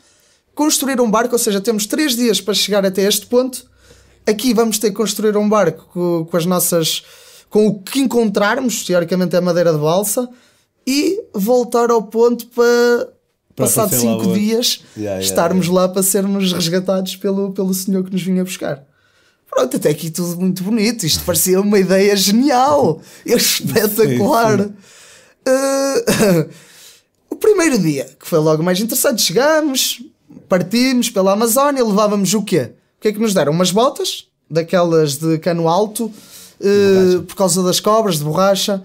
construir 0.55 1.01
um 1.01 1.11
barco. 1.11 1.35
Ou 1.35 1.39
seja, 1.39 1.61
temos 1.61 1.87
três 1.87 2.17
dias 2.17 2.41
para 2.41 2.55
chegar 2.55 2.85
até 2.85 3.03
este 3.03 3.27
ponto. 3.27 3.69
Aqui 4.27 4.53
vamos 4.53 4.79
ter 4.79 4.91
que 4.91 4.97
construir 4.97 5.37
um 5.37 5.49
barco 5.49 5.89
com, 5.93 6.27
com 6.31 6.37
as 6.37 6.47
nossas. 6.47 7.03
com 7.49 7.67
o 7.67 7.81
que 7.81 8.01
encontrarmos, 8.01 8.85
teoricamente 8.85 9.35
é 9.35 9.41
madeira 9.41 9.73
de 9.73 9.79
balsa, 9.79 10.29
e 10.87 11.23
voltar 11.35 11.91
ao 11.91 12.03
ponto 12.03 12.47
para 12.49 13.09
passado 13.57 13.95
cinco 13.95 14.33
dias, 14.33 14.81
Yeah, 14.97 15.17
yeah, 15.17 15.21
estarmos 15.21 15.69
lá 15.69 15.89
para 15.89 16.03
sermos 16.03 16.53
resgatados 16.53 17.17
pelo, 17.17 17.53
pelo 17.53 17.75
senhor 17.75 18.05
que 18.05 18.13
nos 18.13 18.23
vinha 18.23 18.45
buscar. 18.45 18.85
Pronto, 19.51 19.77
até 19.77 19.91
aqui 19.91 20.11
tudo 20.11 20.41
muito 20.41 20.63
bonito. 20.63 21.05
Isto 21.05 21.25
parecia 21.25 21.61
uma 21.61 21.79
ideia 21.79 22.15
genial, 22.17 23.01
espetacular. 23.27 24.61
Sim, 24.61 24.75
Eh, 25.47 26.49
o 27.31 27.37
primeiro 27.37 27.79
dia, 27.79 28.05
que 28.19 28.27
foi 28.27 28.39
logo 28.39 28.63
mais 28.63 28.79
interessante, 28.81 29.23
chegamos, 29.23 30.03
partimos 30.49 31.09
pela 31.09 31.33
Amazónia, 31.33 31.85
levávamos 31.85 32.35
o 32.35 32.43
quê? 32.43 32.73
O 32.99 33.01
que 33.01 33.09
é 33.09 33.13
que 33.13 33.19
nos 33.19 33.33
deram? 33.33 33.53
Umas 33.53 33.71
botas, 33.71 34.27
daquelas 34.51 35.17
de 35.17 35.39
cano 35.39 35.69
alto, 35.69 36.13
eh, 36.61 37.21
por 37.27 37.35
causa 37.35 37.63
das 37.63 37.81
cobras, 37.81 38.19
de 38.19 38.25
borracha. 38.25 38.83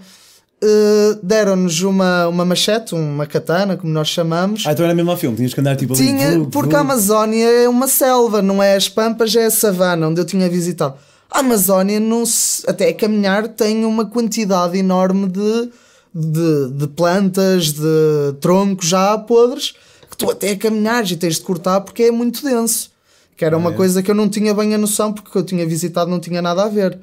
Eh, 0.62 1.18
Deram-nos 1.22 1.82
uma, 1.82 2.28
uma 2.28 2.44
machete, 2.44 2.94
uma 2.94 3.26
katana, 3.26 3.76
como 3.76 3.92
nós 3.92 4.08
chamamos. 4.08 4.64
Ah, 4.66 4.72
então 4.72 4.84
era 4.84 4.94
mesmo 4.94 5.10
ao 5.10 5.16
filme, 5.16 5.36
tinhas 5.36 5.52
que 5.52 5.60
andar 5.60 5.76
tipo 5.76 5.94
ali. 5.94 6.02
Tinha, 6.02 6.44
porque 6.50 6.74
a 6.74 6.80
Amazónia 6.80 7.46
é 7.46 7.68
uma 7.68 7.86
selva, 7.86 8.40
não 8.40 8.62
é 8.62 8.74
as 8.74 8.88
pampas, 8.88 9.34
é 9.36 9.44
a 9.44 9.50
savana 9.50 10.08
onde 10.08 10.20
eu 10.20 10.24
tinha 10.24 10.48
visitado. 10.48 10.94
A 11.30 11.40
Amazónia, 11.40 12.00
não 12.00 12.24
se, 12.24 12.68
até 12.68 12.92
caminhar, 12.92 13.48
tem 13.48 13.84
uma 13.84 14.06
quantidade 14.06 14.78
enorme 14.78 15.28
de, 15.28 15.70
de, 16.14 16.70
de 16.72 16.86
plantas, 16.88 17.72
de 17.72 18.32
troncos 18.40 18.88
já 18.88 19.18
podres, 19.18 19.74
que 20.10 20.16
tu 20.16 20.30
até 20.30 20.52
a 20.52 20.56
caminhares 20.56 21.10
e 21.10 21.16
tens 21.16 21.34
de 21.34 21.42
cortar 21.42 21.80
porque 21.82 22.04
é 22.04 22.10
muito 22.10 22.42
denso. 22.42 22.90
Que 23.36 23.44
era 23.44 23.58
uma 23.58 23.70
é? 23.70 23.74
coisa 23.74 24.02
que 24.02 24.10
eu 24.10 24.14
não 24.14 24.30
tinha 24.30 24.54
bem 24.54 24.74
a 24.74 24.78
noção, 24.78 25.12
porque 25.12 25.36
eu 25.36 25.42
tinha 25.42 25.66
visitado 25.66 26.10
não 26.10 26.18
tinha 26.18 26.40
nada 26.40 26.62
a 26.62 26.68
ver. 26.68 26.98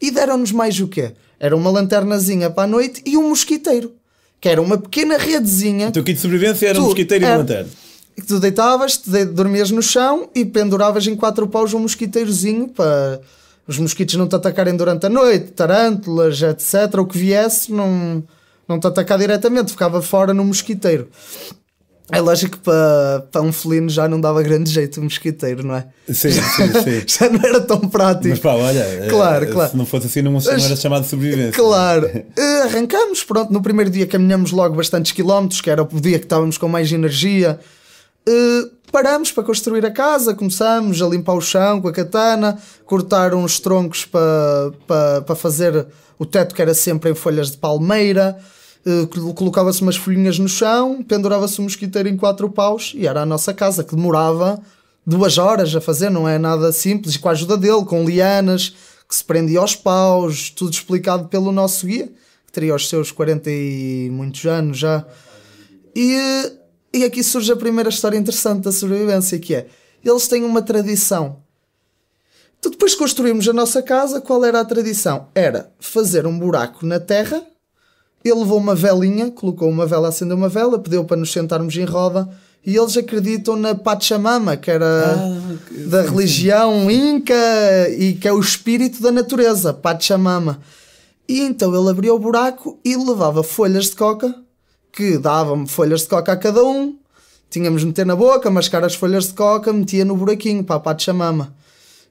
E 0.00 0.10
deram-nos 0.10 0.52
mais 0.52 0.80
o 0.80 0.88
quê? 0.88 1.12
Era 1.38 1.56
uma 1.56 1.70
lanternazinha 1.70 2.50
para 2.50 2.64
a 2.64 2.66
noite 2.66 3.02
e 3.04 3.16
um 3.16 3.28
mosquiteiro. 3.28 3.92
Que 4.40 4.48
era 4.48 4.60
uma 4.60 4.76
pequena 4.78 5.16
redezinha 5.18 5.88
O 5.88 5.92
teu 5.92 6.04
kit 6.04 6.14
de 6.16 6.20
sobrevivência 6.22 6.68
era 6.68 6.78
um 6.78 6.82
Tu- 6.82 6.86
mosquiteiro 6.86 7.24
e 7.24 7.26
era- 7.26 7.34
uma 7.36 7.40
lanterna. 7.40 7.70
que 8.14 8.22
tu 8.22 8.38
deitavas, 8.40 8.96
te 8.98 9.24
dormias 9.26 9.70
no 9.70 9.82
chão 9.82 10.28
e 10.34 10.44
penduravas 10.44 11.06
em 11.06 11.14
quatro 11.16 11.46
paus 11.48 11.72
um 11.74 11.80
mosquiteirozinho 11.80 12.68
para 12.68 13.20
os 13.68 13.78
mosquitos 13.78 14.14
não 14.14 14.28
te 14.28 14.34
atacarem 14.36 14.76
durante 14.76 15.06
a 15.06 15.08
noite, 15.08 15.52
tarântulas, 15.52 16.40
etc. 16.40 16.94
O 17.00 17.06
que 17.06 17.18
viesse 17.18 17.72
não, 17.72 18.22
não 18.68 18.78
te 18.78 18.86
atacar 18.86 19.18
diretamente, 19.18 19.72
ficava 19.72 20.00
fora 20.00 20.32
no 20.32 20.44
mosquiteiro. 20.44 21.08
É 22.10 22.20
lógico 22.20 22.56
que 22.56 22.62
para, 22.62 23.26
para 23.32 23.42
um 23.42 23.52
felino 23.52 23.88
já 23.88 24.06
não 24.06 24.20
dava 24.20 24.40
grande 24.40 24.70
jeito 24.70 25.00
o 25.00 25.02
mosquiteiro, 25.02 25.66
não 25.66 25.74
é? 25.74 25.86
Sim, 26.08 26.30
sim, 26.30 26.40
sim. 26.84 27.02
já 27.04 27.28
não 27.28 27.40
era 27.40 27.60
tão 27.60 27.80
prático. 27.80 28.28
Mas 28.28 28.38
pá, 28.38 28.52
olha, 28.54 29.06
Claro, 29.08 29.44
eh, 29.44 29.48
claro. 29.48 29.70
se 29.70 29.76
não 29.76 29.84
fosse 29.84 30.06
assim, 30.06 30.22
não, 30.22 30.30
não 30.32 30.40
era 30.52 30.76
chamado 30.76 31.02
de 31.02 31.08
sobrevivência. 31.08 31.52
Claro. 31.52 32.06
Eh, 32.36 32.62
arrancamos, 32.62 33.24
pronto, 33.24 33.52
no 33.52 33.62
primeiro 33.62 33.90
dia 33.90 34.06
caminhamos 34.06 34.52
logo 34.52 34.76
bastantes 34.76 35.12
quilómetros, 35.12 35.60
que 35.60 35.70
era 35.70 35.82
o 35.82 36.00
dia 36.00 36.18
que 36.18 36.26
estávamos 36.26 36.58
com 36.58 36.68
mais 36.68 36.92
energia. 36.92 37.58
Eh, 38.28 38.68
paramos 38.92 39.32
para 39.32 39.42
construir 39.42 39.84
a 39.84 39.90
casa, 39.90 40.34
começamos 40.34 41.00
a 41.02 41.06
limpar 41.06 41.34
o 41.34 41.40
chão 41.40 41.80
com 41.80 41.88
a 41.88 41.92
katana, 41.92 42.58
cortar 42.84 43.34
uns 43.34 43.58
troncos 43.58 44.04
para, 44.04 44.72
para, 44.86 45.22
para 45.22 45.34
fazer 45.34 45.86
o 46.18 46.26
teto 46.26 46.54
que 46.54 46.62
era 46.62 46.74
sempre 46.74 47.10
em 47.10 47.14
folhas 47.14 47.50
de 47.50 47.56
palmeira. 47.56 48.36
Col- 49.10 49.34
colocava-se 49.34 49.82
umas 49.82 49.96
folhinhas 49.96 50.38
no 50.38 50.48
chão, 50.48 51.02
pendurava-se 51.02 51.60
um 51.60 51.64
mosquiteiro 51.64 52.08
em 52.08 52.16
quatro 52.16 52.48
paus 52.48 52.92
e 52.94 53.06
era 53.06 53.22
a 53.22 53.26
nossa 53.26 53.52
casa, 53.52 53.82
que 53.82 53.96
demorava 53.96 54.60
duas 55.04 55.38
horas 55.38 55.74
a 55.74 55.80
fazer, 55.80 56.08
não 56.10 56.28
é 56.28 56.38
nada 56.38 56.70
simples, 56.72 57.14
e 57.14 57.18
com 57.18 57.28
a 57.28 57.32
ajuda 57.32 57.56
dele, 57.56 57.84
com 57.84 58.04
lianas, 58.04 58.74
que 59.08 59.14
se 59.14 59.24
prendia 59.24 59.58
aos 59.60 59.74
paus, 59.74 60.50
tudo 60.50 60.72
explicado 60.72 61.28
pelo 61.28 61.50
nosso 61.50 61.86
guia, 61.86 62.06
que 62.46 62.52
teria 62.52 62.74
os 62.74 62.88
seus 62.88 63.10
40 63.10 63.50
e 63.50 64.08
muitos 64.12 64.44
anos 64.46 64.78
já. 64.78 65.04
E, 65.94 66.52
e 66.92 67.04
aqui 67.04 67.22
surge 67.24 67.50
a 67.52 67.56
primeira 67.56 67.88
história 67.90 68.16
interessante 68.18 68.62
da 68.64 68.72
sobrevivência, 68.72 69.38
que 69.38 69.54
é, 69.54 69.66
eles 70.04 70.28
têm 70.28 70.44
uma 70.44 70.62
tradição. 70.62 71.38
Depois 72.62 72.92
de 72.92 72.98
construímos 72.98 73.48
a 73.48 73.52
nossa 73.52 73.82
casa, 73.82 74.20
qual 74.20 74.44
era 74.44 74.60
a 74.60 74.64
tradição? 74.64 75.28
Era 75.34 75.72
fazer 75.78 76.26
um 76.26 76.38
buraco 76.38 76.84
na 76.84 76.98
terra, 76.98 77.44
ele 78.28 78.40
levou 78.40 78.58
uma 78.58 78.74
velinha, 78.74 79.30
colocou 79.30 79.68
uma 79.68 79.86
vela, 79.86 80.08
acendeu 80.08 80.36
uma 80.36 80.48
vela, 80.48 80.78
pediu 80.78 81.04
para 81.04 81.16
nos 81.16 81.32
sentarmos 81.32 81.76
em 81.76 81.84
roda, 81.84 82.28
e 82.64 82.76
eles 82.76 82.96
acreditam 82.96 83.54
na 83.54 83.74
Pachamama, 83.74 84.56
que 84.56 84.70
era 84.70 84.86
Ah, 84.86 85.40
da 85.88 86.02
religião 86.02 86.90
inca 86.90 87.34
e 87.96 88.14
que 88.14 88.26
é 88.26 88.32
o 88.32 88.40
espírito 88.40 89.00
da 89.00 89.12
natureza, 89.12 89.72
Pachamama. 89.72 90.60
E 91.28 91.40
então 91.40 91.74
ele 91.74 91.88
abria 91.88 92.12
o 92.12 92.18
buraco 92.18 92.78
e 92.84 92.96
levava 92.96 93.42
folhas 93.42 93.86
de 93.86 93.96
coca, 93.96 94.34
que 94.92 95.16
davam 95.18 95.66
folhas 95.66 96.00
de 96.00 96.08
coca 96.08 96.32
a 96.32 96.36
cada 96.36 96.64
um, 96.64 96.96
tínhamos 97.48 97.82
de 97.82 97.86
meter 97.86 98.04
na 98.04 98.16
boca, 98.16 98.50
mascar 98.50 98.82
as 98.82 98.94
folhas 98.94 99.28
de 99.28 99.34
coca, 99.34 99.72
metia 99.72 100.04
no 100.04 100.16
buraquinho 100.16 100.64
para 100.64 100.76
a 100.76 100.80
Pachamama. 100.80 101.54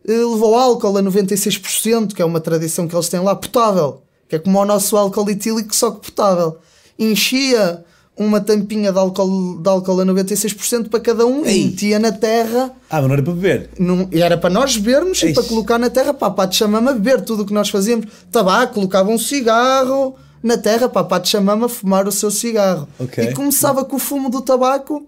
Levou 0.08 0.56
álcool 0.56 0.98
a 0.98 1.04
96%, 1.04 2.14
que 2.14 2.22
é 2.22 2.26
uma 2.26 2.40
tradição 2.40 2.88
que 2.88 2.96
eles 2.96 3.10
têm 3.10 3.20
lá, 3.20 3.36
potável, 3.36 4.04
que 4.27 4.36
é 4.36 4.39
como 4.39 4.60
o 4.60 4.65
nosso 4.65 4.96
álcool 4.98 5.29
etílico, 5.29 5.75
só 5.75 5.91
que 5.91 6.05
potável. 6.12 6.58
Enchia 6.98 7.84
uma 8.17 8.39
tampinha 8.39 8.91
de 8.94 8.98
álcool, 8.98 9.58
de 9.62 9.70
álcool 9.70 10.00
a 10.00 10.05
96% 10.05 10.88
para 10.89 11.01
cada 11.01 11.25
um 11.25 11.46
Ei. 11.46 11.63
e 11.63 11.65
metia 11.65 12.00
na 12.00 12.13
terra 12.13 12.72
Ah, 12.89 13.01
mas 13.01 13.03
não 13.08 13.13
era 13.13 13.22
para 13.24 13.34
beber. 13.34 13.70
não- 13.77 14.08
e 14.12 14.22
era 14.22 14.38
para 14.38 14.50
nós 14.50 14.77
bebermos 14.77 15.22
e 15.22 15.34
para 15.34 15.44
colocar 15.44 15.77
na 15.77 15.89
terra 15.89 16.13
para 16.13 16.29
a 16.29 16.32
Pachamama 16.32 16.94
beber 16.94 17.22
tudo 17.22 17.44
o 17.44 17.46
que 17.46 17.53
nós 17.53 17.67
fazíamos. 17.70 18.05
Tabaco, 18.32 18.75
colocava 18.75 19.10
um 19.10 19.17
cigarro 19.17 20.15
na 20.41 20.58
terra 20.58 20.88
para 20.88 21.01
a 21.01 21.03
Pachamama 21.05 21.67
fumar 21.67 22.08
o 22.08 22.12
seu 22.12 22.32
cigarro. 22.32 22.88
Ok. 22.98 23.22
E 23.22 23.34
começava 23.34 23.84
com 23.84 23.98
o 23.98 24.00
fumo 24.00 24.29
do 24.29 24.41
tabaco 24.41 25.05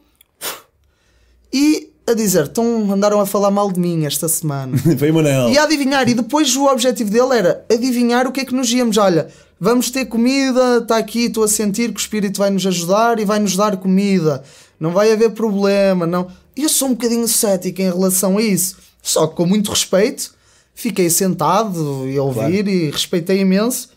e 1.54 1.94
a 2.08 2.14
dizer: 2.14 2.46
estão, 2.46 2.92
andaram 2.92 3.20
a 3.20 3.26
falar 3.26 3.52
mal 3.52 3.72
de 3.72 3.80
mim 3.80 4.06
esta 4.06 4.28
semana. 4.28 4.78
Foi 4.98 5.12
Manel. 5.12 5.50
E 5.50 5.58
a 5.58 5.64
adivinhar, 5.64 6.08
e 6.08 6.14
depois 6.14 6.56
o 6.56 6.66
objetivo 6.66 7.12
dele 7.12 7.38
era 7.38 7.66
adivinhar 7.72 8.26
o 8.26 8.32
que 8.32 8.40
é 8.40 8.46
que 8.46 8.56
nos 8.56 8.72
íamos. 8.72 8.98
Olha, 8.98 9.28
vamos 9.60 9.92
ter 9.92 10.06
comida, 10.06 10.78
está 10.78 10.98
aqui, 10.98 11.26
estou 11.26 11.44
a 11.44 11.48
sentir 11.48 11.92
que 11.92 12.00
o 12.00 12.02
Espírito 12.02 12.40
vai 12.40 12.50
nos 12.50 12.66
ajudar 12.66 13.20
e 13.20 13.26
vai 13.26 13.40
nos 13.40 13.56
dar 13.56 13.76
comida. 13.78 14.42
Não 14.80 14.92
vai 14.92 15.12
haver 15.12 15.32
problema, 15.32 16.08
não. 16.08 16.28
Eu 16.56 16.70
sou 16.70 16.88
um 16.88 16.92
bocadinho 16.92 17.28
cético 17.28 17.82
em 17.82 17.92
relação 17.92 18.38
a 18.38 18.42
isso. 18.42 18.78
Só 19.02 19.28
que 19.28 19.36
com 19.36 19.46
muito 19.46 19.70
respeito, 19.70 20.34
fiquei 20.74 21.10
sentado 21.10 22.08
e 22.08 22.18
a 22.18 22.24
ouvir 22.24 22.68
e 22.68 22.90
respeitei 22.90 23.42
imenso. 23.42 23.90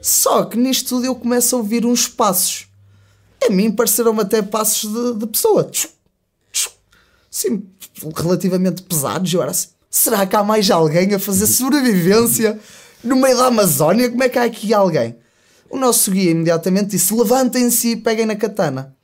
Só 0.00 0.44
que 0.44 0.56
nisto 0.56 0.88
tudo 0.88 1.04
eu 1.04 1.14
começo 1.14 1.54
a 1.54 1.58
ouvir 1.58 1.84
uns 1.84 2.08
passos. 2.08 2.66
A 3.42 3.50
mim 3.50 3.70
pareceram-me 3.70 4.20
até 4.20 4.42
passos 4.42 4.90
de, 4.90 5.18
de 5.18 5.26
pessoa. 5.26 5.70
Sim, 7.30 7.62
relativamente 8.16 8.82
pesados. 8.82 9.32
Eu 9.32 9.40
era 9.40 9.52
assim, 9.52 9.68
será 9.88 10.26
que 10.26 10.34
há 10.34 10.42
mais 10.42 10.70
alguém 10.70 11.14
a 11.14 11.18
fazer 11.18 11.46
sobrevivência 11.46 12.58
no 13.04 13.16
meio 13.16 13.36
da 13.36 13.46
Amazónia? 13.46 14.10
Como 14.10 14.22
é 14.22 14.28
que 14.28 14.38
há 14.38 14.44
aqui 14.44 14.74
alguém? 14.74 15.16
O 15.70 15.78
nosso 15.78 16.10
guia 16.10 16.32
imediatamente 16.32 16.90
disse: 16.90 17.14
levantem-se 17.14 17.92
e 17.92 17.96
peguem 17.96 18.26
na 18.26 18.34
katana. 18.34 18.94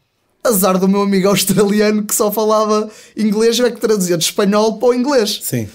Azar 0.43 0.79
do 0.79 0.89
meu 0.89 1.03
amigo 1.03 1.29
australiano 1.29 2.05
que 2.05 2.15
só 2.15 2.31
falava 2.31 2.91
inglês, 3.17 3.59
é 3.61 3.71
que 3.71 3.81
traduzia 3.81 4.17
de 4.17 4.25
espanhol 4.25 4.79
para 4.79 4.89
o 4.89 4.95
inglês. 4.95 5.41
Sim. 5.43 5.69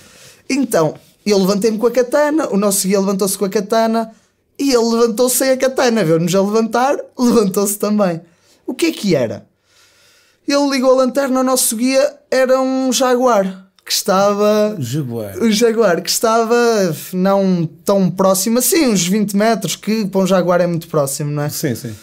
Então, 0.50 0.96
eu 1.26 1.38
levantei-me 1.38 1.78
com 1.78 1.88
a 1.88 1.92
katana, 1.92 2.50
o 2.50 2.58
nosso 2.58 2.88
guia 2.88 3.00
levantou-se 3.00 3.38
com 3.38 3.46
a 3.46 3.50
katana 3.50 4.12
e 4.58 4.72
ele 4.74 4.84
levantou-se 4.84 5.38
sem 5.38 5.52
a 5.52 5.58
katana. 5.58 6.04
Viu-nos 6.04 6.34
a 6.34 6.42
levantar, 6.42 6.98
levantou-se 7.18 7.78
também. 7.78 8.22
O 8.66 8.74
que 8.74 8.88
é 8.88 8.92
que 8.92 9.16
era? 9.16 9.46
Ele 10.52 10.70
ligou 10.70 10.92
a 10.92 10.96
lanterna, 10.96 11.40
o 11.40 11.44
nosso 11.44 11.76
guia 11.76 12.14
era 12.30 12.60
um 12.62 12.92
jaguar 12.92 13.68
que 13.86 13.92
estava. 13.92 14.76
Jaguar. 14.80 15.38
O 15.40 15.52
jaguar 15.52 16.02
que 16.02 16.10
estava 16.10 16.56
não 17.14 17.68
tão 17.84 18.10
próximo 18.10 18.60
assim, 18.60 18.88
uns 18.88 19.06
20 19.08 19.36
metros, 19.36 19.76
que 19.76 20.06
para 20.06 20.22
um 20.22 20.28
jaguar 20.28 20.62
é 20.62 20.68
muito 20.68 20.88
próximo, 20.88 21.32
não 21.32 21.44
é? 21.44 21.50
Sim, 21.50 21.76
sim. 21.76 21.94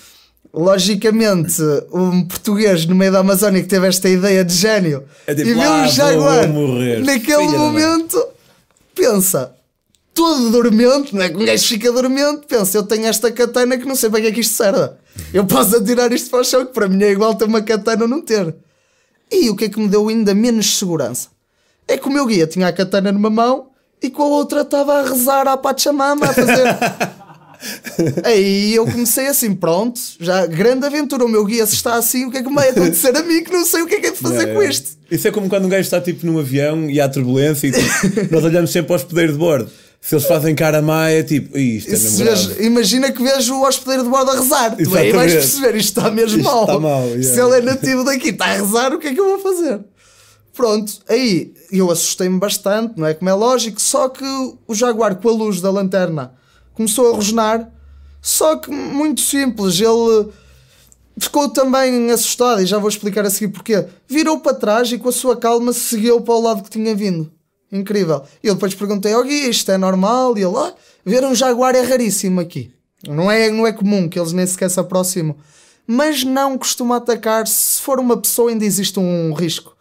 Logicamente, 0.52 1.62
um 1.92 2.24
português 2.24 2.84
no 2.86 2.94
meio 2.94 3.12
da 3.12 3.20
Amazónia 3.20 3.62
que 3.62 3.68
teve 3.68 3.86
esta 3.86 4.08
ideia 4.08 4.44
de 4.44 4.54
gênio 4.54 5.04
É 5.26 5.34
tipo, 5.34 5.48
e 5.48 5.54
viu 5.54 5.62
"Ah, 5.62 5.70
um 5.76 5.82
vou 5.82 5.88
jaguar 5.88 6.48
naquele 7.04 7.22
filha 7.22 7.36
da 7.36 7.58
mãe." 7.58 7.58
momento, 7.58 8.26
pensa, 8.94 9.52
todo 10.18 10.50
dormente, 10.50 11.14
não 11.14 11.22
é 11.22 11.28
que 11.28 11.36
um 11.36 11.44
gajo 11.44 11.64
fica 11.64 11.92
dormente, 11.92 12.44
pensa, 12.48 12.76
eu 12.76 12.82
tenho 12.82 13.06
esta 13.06 13.30
katana 13.30 13.78
que 13.78 13.86
não 13.86 13.94
sei 13.94 14.10
para 14.10 14.20
que 14.20 14.26
é 14.26 14.32
que 14.32 14.40
isto 14.40 14.56
serve. 14.56 14.90
Eu 15.32 15.46
posso 15.46 15.76
atirar 15.76 16.12
isto 16.12 16.28
para 16.28 16.40
o 16.40 16.44
chão, 16.44 16.66
que 16.66 16.72
para 16.72 16.88
mim 16.88 17.00
é 17.04 17.12
igual 17.12 17.36
ter 17.36 17.44
uma 17.44 17.62
katana 17.62 18.02
ou 18.02 18.08
não 18.08 18.20
ter. 18.20 18.52
E 19.30 19.48
o 19.48 19.54
que 19.54 19.66
é 19.66 19.68
que 19.68 19.78
me 19.78 19.86
deu 19.86 20.08
ainda 20.08 20.34
menos 20.34 20.76
segurança? 20.76 21.28
É 21.86 21.96
que 21.96 22.08
o 22.08 22.10
meu 22.10 22.26
guia 22.26 22.48
tinha 22.48 22.66
a 22.66 22.72
katana 22.72 23.12
numa 23.12 23.30
mão 23.30 23.68
e 24.02 24.10
com 24.10 24.22
a 24.24 24.26
outra 24.26 24.62
estava 24.62 24.94
a 24.94 25.08
rezar 25.08 25.46
à 25.46 25.56
Pachamama, 25.56 26.26
a 26.26 26.32
fazer. 26.32 26.64
Aí 28.24 28.74
eu 28.74 28.86
comecei 28.86 29.28
assim, 29.28 29.54
pronto, 29.54 30.00
já 30.18 30.46
grande 30.46 30.84
aventura. 30.84 31.24
O 31.24 31.28
meu 31.28 31.44
guia 31.44 31.64
se 31.64 31.76
está 31.76 31.94
assim, 31.94 32.24
o 32.24 32.30
que 32.32 32.38
é 32.38 32.42
que 32.42 32.48
me 32.48 32.56
vai 32.56 32.70
acontecer 32.70 33.16
a 33.16 33.22
mim 33.22 33.44
que 33.44 33.52
não 33.52 33.64
sei 33.64 33.82
o 33.82 33.86
que 33.86 33.94
é 33.94 34.00
que 34.00 34.06
é 34.08 34.10
de 34.10 34.18
fazer 34.18 34.48
É, 34.48 34.52
com 34.54 34.62
é. 34.62 34.68
isto? 34.68 34.98
Isso 35.08 35.28
é 35.28 35.30
como 35.30 35.48
quando 35.48 35.66
um 35.66 35.68
gajo 35.68 35.82
está 35.82 36.00
tipo 36.00 36.26
num 36.26 36.40
avião 36.40 36.90
e 36.90 37.00
há 37.00 37.08
turbulência 37.08 37.68
e 37.68 37.72
tipo, 37.72 38.30
nós 38.34 38.42
olhamos 38.42 38.72
sempre 38.72 38.92
ao 38.92 38.96
hospedeiro 38.96 39.32
de 39.32 39.38
bordo. 39.38 39.70
Se 40.00 40.14
eles 40.14 40.26
fazem 40.26 40.54
cara 40.54 40.80
má, 40.80 41.10
é 41.10 41.22
tipo, 41.22 41.56
"Ih, 41.58 41.78
isto 41.78 41.92
é 41.92 41.96
Se 41.96 42.24
grave." 42.24 42.64
imagina 42.64 43.12
que 43.12 43.22
vejo 43.22 43.54
o 43.56 43.66
hospedeiro 43.66 44.04
de 44.04 44.08
bordo 44.08 44.30
a 44.30 44.34
rezar. 44.40 44.76
Tu 44.76 44.96
aí 44.96 45.12
vais 45.12 45.32
perceber, 45.32 45.74
isto 45.76 45.98
está 45.98 46.10
mesmo 46.10 46.38
Isto 46.38 46.50
mal. 46.50 46.62
está 46.62 46.78
mal, 46.78 47.02
Se 47.08 47.16
yeah. 47.34 47.42
ele 47.42 47.56
é 47.56 47.60
nativo 47.72 48.04
daqui, 48.04 48.28
está 48.28 48.46
a 48.46 48.54
rezar, 48.54 48.94
o 48.94 48.98
que 48.98 49.08
é 49.08 49.14
que 49.14 49.20
eu 49.20 49.26
vou 49.28 49.38
fazer? 49.38 49.80
Pronto, 50.54 50.92
aí 51.08 51.52
eu 51.70 51.90
assustei-me 51.90 52.38
bastante, 52.38 52.94
não 52.96 53.06
é 53.06 53.14
como 53.14 53.28
é 53.28 53.34
lógico, 53.34 53.80
só 53.80 54.08
que 54.08 54.24
o 54.66 54.74
Jaguar 54.74 55.16
com 55.16 55.28
a 55.28 55.32
luz 55.32 55.60
da 55.60 55.70
lanterna 55.70 56.32
começou 56.74 57.12
a 57.12 57.14
rosnar, 57.16 57.68
só 58.22 58.56
que 58.56 58.70
muito 58.70 59.20
simples, 59.20 59.78
ele 59.80 60.28
ficou 61.18 61.48
também 61.48 62.10
assustado 62.10 62.60
e 62.62 62.66
já 62.66 62.78
vou 62.78 62.88
explicar 62.88 63.24
a 63.26 63.30
seguir 63.30 63.48
porquê. 63.52 63.84
Virou 64.08 64.40
para 64.40 64.54
trás 64.54 64.90
e 64.90 64.98
com 64.98 65.08
a 65.08 65.12
sua 65.12 65.36
calma 65.36 65.72
seguiu 65.72 66.20
para 66.20 66.34
o 66.34 66.40
lado 66.40 66.62
que 66.62 66.70
tinha 66.70 66.94
vindo. 66.94 67.30
Incrível. 67.70 68.22
E 68.42 68.48
eu 68.48 68.54
depois 68.54 68.74
perguntei 68.74 69.12
ao 69.12 69.22
guia, 69.24 69.48
isto 69.48 69.70
é 69.70 69.76
normal? 69.78 70.36
E 70.38 70.42
ele, 70.42 70.56
ah, 70.56 70.72
ver 71.04 71.24
um 71.24 71.34
jaguar 71.34 71.74
é 71.74 71.82
raríssimo 71.82 72.40
aqui. 72.40 72.70
Não 73.06 73.30
é, 73.30 73.50
não 73.50 73.66
é 73.66 73.72
comum 73.72 74.08
que 74.08 74.18
eles 74.18 74.32
nem 74.32 74.46
sequer 74.46 74.70
se 74.70 74.80
aproximam. 74.80 75.36
Mas 75.86 76.24
não 76.24 76.58
costuma 76.58 76.96
atacar. 76.96 77.46
Se 77.46 77.80
for 77.80 77.98
uma 78.00 78.16
pessoa 78.16 78.50
ainda 78.50 78.64
existe 78.64 78.98
um 78.98 79.32
risco 79.32 79.76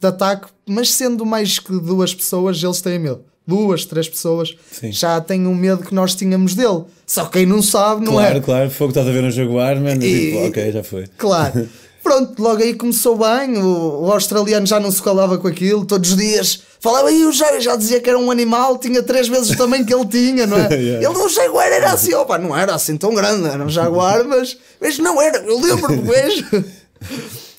de 0.00 0.06
ataque, 0.06 0.46
mas 0.66 0.92
sendo 0.92 1.26
mais 1.26 1.58
que 1.58 1.72
duas 1.72 2.14
pessoas, 2.14 2.62
eles 2.62 2.80
têm 2.80 2.98
medo. 2.98 3.24
Duas, 3.46 3.84
três 3.84 4.08
pessoas 4.08 4.54
Sim. 4.70 4.92
já 4.92 5.20
têm 5.20 5.46
o 5.46 5.54
medo 5.54 5.82
que 5.84 5.94
nós 5.94 6.14
tínhamos 6.14 6.54
dele. 6.54 6.84
Só 7.06 7.24
quem 7.26 7.44
não 7.44 7.60
sabe, 7.60 8.04
não 8.04 8.12
Claro, 8.12 8.36
é? 8.38 8.40
claro, 8.40 8.70
fogo 8.70 8.90
estás 8.90 9.08
a 9.08 9.10
ver 9.10 9.24
um 9.24 9.30
jaguar, 9.30 9.74
mano. 9.80 10.02
E- 10.04 10.30
Tipo, 10.32 10.46
ok, 10.46 10.72
já 10.72 10.82
foi. 10.84 11.06
Claro. 11.18 11.68
Pronto, 12.02 12.42
logo 12.42 12.62
aí 12.62 12.74
começou 12.74 13.16
bem. 13.18 13.58
O, 13.58 14.04
o 14.06 14.12
australiano 14.12 14.66
já 14.66 14.80
não 14.80 14.90
se 14.90 15.02
calava 15.02 15.36
com 15.38 15.46
aquilo. 15.46 15.84
Todos 15.84 16.10
os 16.12 16.16
dias 16.16 16.62
falava 16.80 17.08
aí 17.08 17.24
o 17.26 17.32
jaguar. 17.32 17.60
Já 17.60 17.76
dizia 17.76 18.00
que 18.00 18.08
era 18.08 18.18
um 18.18 18.30
animal, 18.30 18.78
tinha 18.78 19.02
três 19.02 19.28
vezes 19.28 19.50
o 19.50 19.56
tamanho 19.56 19.84
que 19.84 19.94
ele 19.94 20.06
tinha, 20.06 20.46
não 20.46 20.56
é? 20.56 20.68
Yeah. 20.74 21.06
Ele, 21.08 21.18
o 21.18 21.28
jaguar 21.28 21.66
era 21.68 21.92
assim, 21.92 22.14
opa, 22.14 22.38
não 22.38 22.56
era 22.56 22.74
assim 22.74 22.96
tão 22.96 23.14
grande, 23.14 23.46
era 23.48 23.62
um 23.64 23.68
jaguar, 23.68 24.24
mas, 24.24 24.56
mas 24.80 24.98
não 24.98 25.20
era. 25.20 25.38
Eu 25.38 25.60
lembro-me, 25.60 25.98
vejo. 26.02 26.46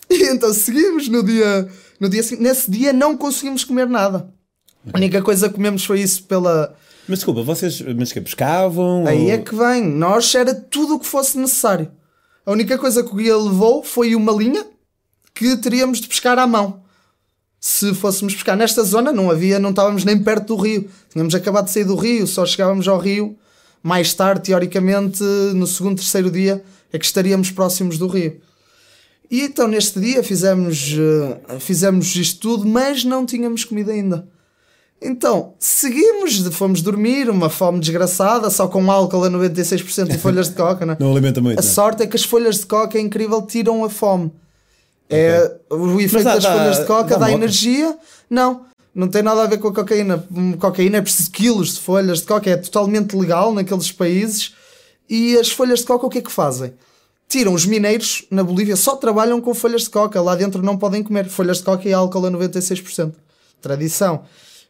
E 0.10 0.24
então 0.30 0.54
seguimos 0.54 1.08
no 1.08 1.24
dia, 1.24 1.68
no 2.00 2.10
dia 2.10 2.24
seguinte. 2.24 2.44
Nesse 2.44 2.70
dia 2.70 2.92
não 2.92 3.16
conseguimos 3.16 3.64
comer 3.64 3.88
nada. 3.88 4.28
A 4.92 4.98
única 4.98 5.22
coisa 5.22 5.48
que 5.48 5.56
comemos 5.56 5.86
foi 5.86 6.02
isso 6.02 6.24
pela. 6.24 6.74
Mas 7.08 7.20
desculpa, 7.20 7.44
vocês 7.44 7.82
mas 7.96 8.12
que 8.12 8.20
pescavam? 8.22 9.06
Aí 9.08 9.26
ou- 9.26 9.32
é 9.32 9.38
que 9.38 9.56
vem. 9.56 9.84
Nós 9.86 10.34
era 10.34 10.54
tudo 10.56 10.96
o 10.96 11.00
que 11.00 11.06
fosse 11.08 11.38
necessário. 11.38 11.92
A 12.46 12.52
única 12.52 12.78
coisa 12.78 13.04
que 13.04 13.12
o 13.12 13.16
guia 13.16 13.38
levou 13.38 13.84
foi 13.84 14.16
uma 14.16 14.32
linha 14.32 14.66
que 15.34 15.56
teríamos 15.58 16.00
de 16.00 16.08
pescar 16.08 16.40
à 16.40 16.48
mão. 16.48 16.82
Se 17.60 17.94
fôssemos 17.94 18.34
pescar 18.34 18.58
nesta 18.58 18.84
zona, 18.84 19.12
não 19.12 19.30
havia, 19.30 19.60
não 19.60 19.70
estávamos 19.70 20.04
nem 20.04 20.22
perto 20.22 20.56
do 20.56 20.62
rio. 20.62 20.90
Tínhamos 21.10 21.36
acabado 21.36 21.66
de 21.66 21.72
sair 21.72 21.84
do 21.84 21.96
rio, 21.96 22.26
só 22.26 22.46
chegávamos 22.46 22.88
ao 22.88 22.98
rio 22.98 23.38
mais 23.84 24.14
tarde, 24.14 24.44
teoricamente, 24.44 25.24
no 25.24 25.66
segundo, 25.66 25.98
terceiro 25.98 26.30
dia, 26.30 26.64
é 26.92 27.00
que 27.00 27.06
estaríamos 27.06 27.50
próximos 27.52 27.98
do 27.98 28.08
rio. 28.08 28.40
E 29.30 29.42
então 29.42 29.68
neste 29.68 30.00
dia 30.00 30.22
fizemos, 30.24 30.94
eh, 30.94 31.60
fizemos 31.60 32.16
isto 32.16 32.40
tudo, 32.40 32.68
mas 32.68 33.04
não 33.04 33.26
tínhamos 33.26 33.64
comida 33.64 33.92
ainda. 33.92 34.28
Então, 35.01 35.55
seguimos, 35.58 36.38
fomos 36.55 36.81
dormir, 36.84 37.27
uma 37.29 37.50
fome 37.50 37.79
desgraçada, 37.79 38.50
só 38.51 38.67
com 38.67 38.91
álcool 38.91 39.24
a 39.24 39.29
96% 39.31 40.13
e 40.13 40.17
folhas 40.17 40.50
de 40.50 40.55
coca, 40.55 40.86
não 40.86 40.93
é? 40.93 40.98
Não 41.00 41.12
alimenta 41.12 41.41
muito. 41.41 41.58
A 41.60 41.63
não. 41.63 41.70
sorte 41.70 42.03
é 42.03 42.08
que 42.08 42.15
as 42.15 42.24
folhas 42.24 42.60
de 42.60 42.67
coca 42.67 42.98
é 43.00 43.01
incrível, 43.01 43.41
tiram 43.41 43.84
a 43.84 43.89
fome. 43.89 44.31
É, 45.10 45.58
o 45.72 46.00
efeito 46.00 46.24
dá- 46.24 46.36
das 46.36 46.43
dá- 46.43 46.53
folhas 46.53 46.79
de 46.79 46.86
coca 46.86 47.10
dá 47.17 47.25
dá, 47.25 47.31
energia. 47.31 47.98
Não, 48.29 48.62
não 48.93 49.08
tem 49.08 49.24
nada 49.24 49.41
a 49.43 49.48
ver 49.48 49.58
com 49.58 49.70
a 49.70 49.74
cocaína. 49.74 50.24
Hum, 50.31 50.53
Cocaína 50.53 50.98
é 50.98 51.01
preciso 51.01 51.31
quilos 51.31 51.74
de 51.74 51.79
folhas 51.79 52.20
de 52.20 52.27
coca, 52.27 52.50
é 52.50 52.55
totalmente 52.58 53.15
legal 53.17 53.51
naqueles 53.53 53.91
países. 53.91 54.53
E 55.10 55.36
as 55.38 55.50
folhas 55.50 55.79
de 55.79 55.86
coca 55.86 56.05
o 56.05 56.10
que 56.10 56.20
é 56.20 56.22
que 56.22 56.31
fazem? 56.31 56.74
Tiram 57.27 57.53
os 57.53 57.65
mineiros 57.65 58.25
na 58.29 58.43
Bolívia, 58.43 58.75
só 58.75 58.96
trabalham 58.96 59.41
com 59.41 59.53
folhas 59.53 59.81
de 59.84 59.89
coca, 59.89 60.22
lá 60.22 60.36
dentro 60.36 60.62
não 60.62 60.77
podem 60.77 61.01
comer 61.01 61.27
folhas 61.27 61.58
de 61.58 61.63
coca 61.63 61.89
e 61.89 61.93
álcool 61.93 62.25
a 62.27 62.31
96%. 62.31 63.13
Tradição. 63.62 64.22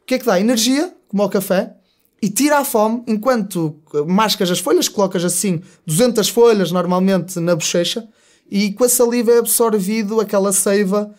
O 0.03 0.05
que 0.05 0.15
é 0.15 0.19
que 0.19 0.25
dá? 0.25 0.39
Energia, 0.39 0.91
como 1.07 1.23
o 1.23 1.29
café, 1.29 1.73
e 2.21 2.29
tira 2.29 2.59
a 2.59 2.65
fome 2.65 3.03
enquanto 3.07 3.75
mascas 4.07 4.49
as 4.51 4.59
folhas, 4.59 4.87
colocas 4.87 5.23
assim 5.25 5.61
200 5.87 6.29
folhas 6.29 6.71
normalmente 6.71 7.39
na 7.39 7.55
bochecha 7.55 8.05
e 8.49 8.71
com 8.73 8.83
a 8.83 8.89
saliva 8.89 9.31
é 9.31 9.39
absorvido 9.39 10.19
aquela 10.19 10.51
seiva 10.53 11.11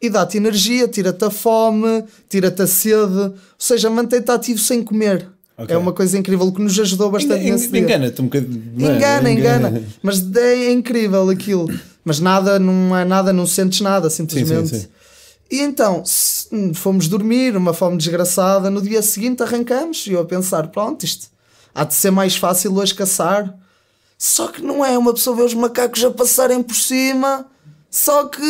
e 0.00 0.10
dá-te 0.10 0.36
energia, 0.36 0.88
tira-te 0.88 1.24
a 1.24 1.30
fome, 1.30 2.04
tira-te 2.28 2.60
a 2.62 2.66
sede, 2.66 3.16
ou 3.18 3.34
seja, 3.58 3.88
mantém-te 3.88 4.30
ativo 4.30 4.58
sem 4.58 4.82
comer. 4.82 5.28
Ok. 5.56 5.74
É 5.74 5.78
uma 5.78 5.92
coisa 5.92 6.18
incrível 6.18 6.50
que 6.50 6.60
nos 6.60 6.76
ajudou 6.80 7.08
bastante 7.10 7.44
Enga- 7.44 7.52
nesse. 7.52 7.78
Engana-te 7.78 8.20
um 8.20 8.24
bocadinho. 8.24 8.62
é? 8.80 8.96
Engana, 8.96 9.30
engana. 9.30 9.84
Mas 10.02 10.34
é 10.36 10.72
incrível 10.72 11.30
aquilo. 11.30 11.68
Mas 12.04 12.18
nada, 12.18 12.58
não 12.58 12.96
é 12.96 13.04
nada, 13.04 13.32
não 13.32 13.46
sentes 13.46 13.80
nada, 13.80 14.10
simplesmente. 14.10 14.70
Sim, 14.70 14.74
sim, 14.74 14.80
sim. 14.82 14.88
E 15.50 15.60
então, 15.60 16.02
se- 16.04 16.31
fomos 16.74 17.08
dormir, 17.08 17.56
uma 17.56 17.72
fome 17.72 17.96
desgraçada. 17.96 18.70
No 18.70 18.82
dia 18.82 19.02
seguinte 19.02 19.42
arrancamos 19.42 20.06
e 20.06 20.12
eu 20.12 20.20
a 20.20 20.24
pensar: 20.24 20.68
pronto, 20.68 21.04
isto 21.04 21.28
há 21.74 21.84
de 21.84 21.94
ser 21.94 22.10
mais 22.10 22.36
fácil 22.36 22.74
hoje 22.76 22.94
caçar. 22.94 23.56
Só 24.18 24.48
que 24.48 24.62
não 24.62 24.84
é. 24.84 24.96
Uma 24.96 25.12
pessoa 25.12 25.36
vê 25.36 25.42
os 25.42 25.54
macacos 25.54 26.04
a 26.04 26.10
passarem 26.10 26.62
por 26.62 26.76
cima. 26.76 27.46
Só 27.94 28.24
que 28.24 28.40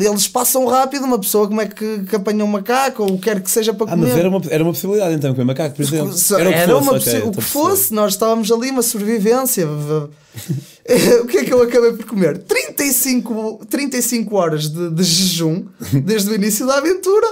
eles 0.00 0.28
passam 0.28 0.66
rápido. 0.66 1.06
Uma 1.06 1.18
pessoa, 1.18 1.48
como 1.48 1.62
é 1.62 1.66
que, 1.66 2.00
que 2.04 2.14
apanha 2.14 2.44
um 2.44 2.46
macaco 2.46 3.04
ou 3.04 3.12
o 3.12 3.16
que 3.16 3.22
quer 3.24 3.40
que 3.40 3.50
seja 3.50 3.72
para 3.72 3.86
Ah, 3.86 3.90
comer? 3.96 4.08
mas 4.08 4.18
era 4.18 4.28
uma, 4.28 4.42
era 4.50 4.62
uma 4.62 4.72
possibilidade 4.72 5.14
então, 5.14 5.34
com 5.34 5.40
o 5.40 5.46
macaco, 5.46 5.74
por 5.76 5.82
exemplo. 5.82 6.12
Se- 6.12 6.34
Era 6.34 6.50
o 6.50 6.52
que 6.52 6.84
fosse, 6.84 7.16
o 7.22 7.30
que 7.32 7.40
fosse, 7.40 7.94
nós 7.94 8.12
estávamos 8.12 8.52
ali, 8.52 8.68
uma 8.70 8.82
sobrevivência. 8.82 9.66
o 11.22 11.26
que 11.26 11.38
é 11.38 11.44
que 11.44 11.54
eu 11.54 11.62
acabei 11.62 11.94
por 11.94 12.04
comer? 12.04 12.36
35, 12.36 13.62
35 13.70 14.36
horas 14.36 14.68
de, 14.68 14.90
de 14.90 15.02
jejum 15.02 15.64
desde 16.04 16.28
o 16.30 16.34
início 16.34 16.66
da 16.66 16.76
aventura. 16.76 17.26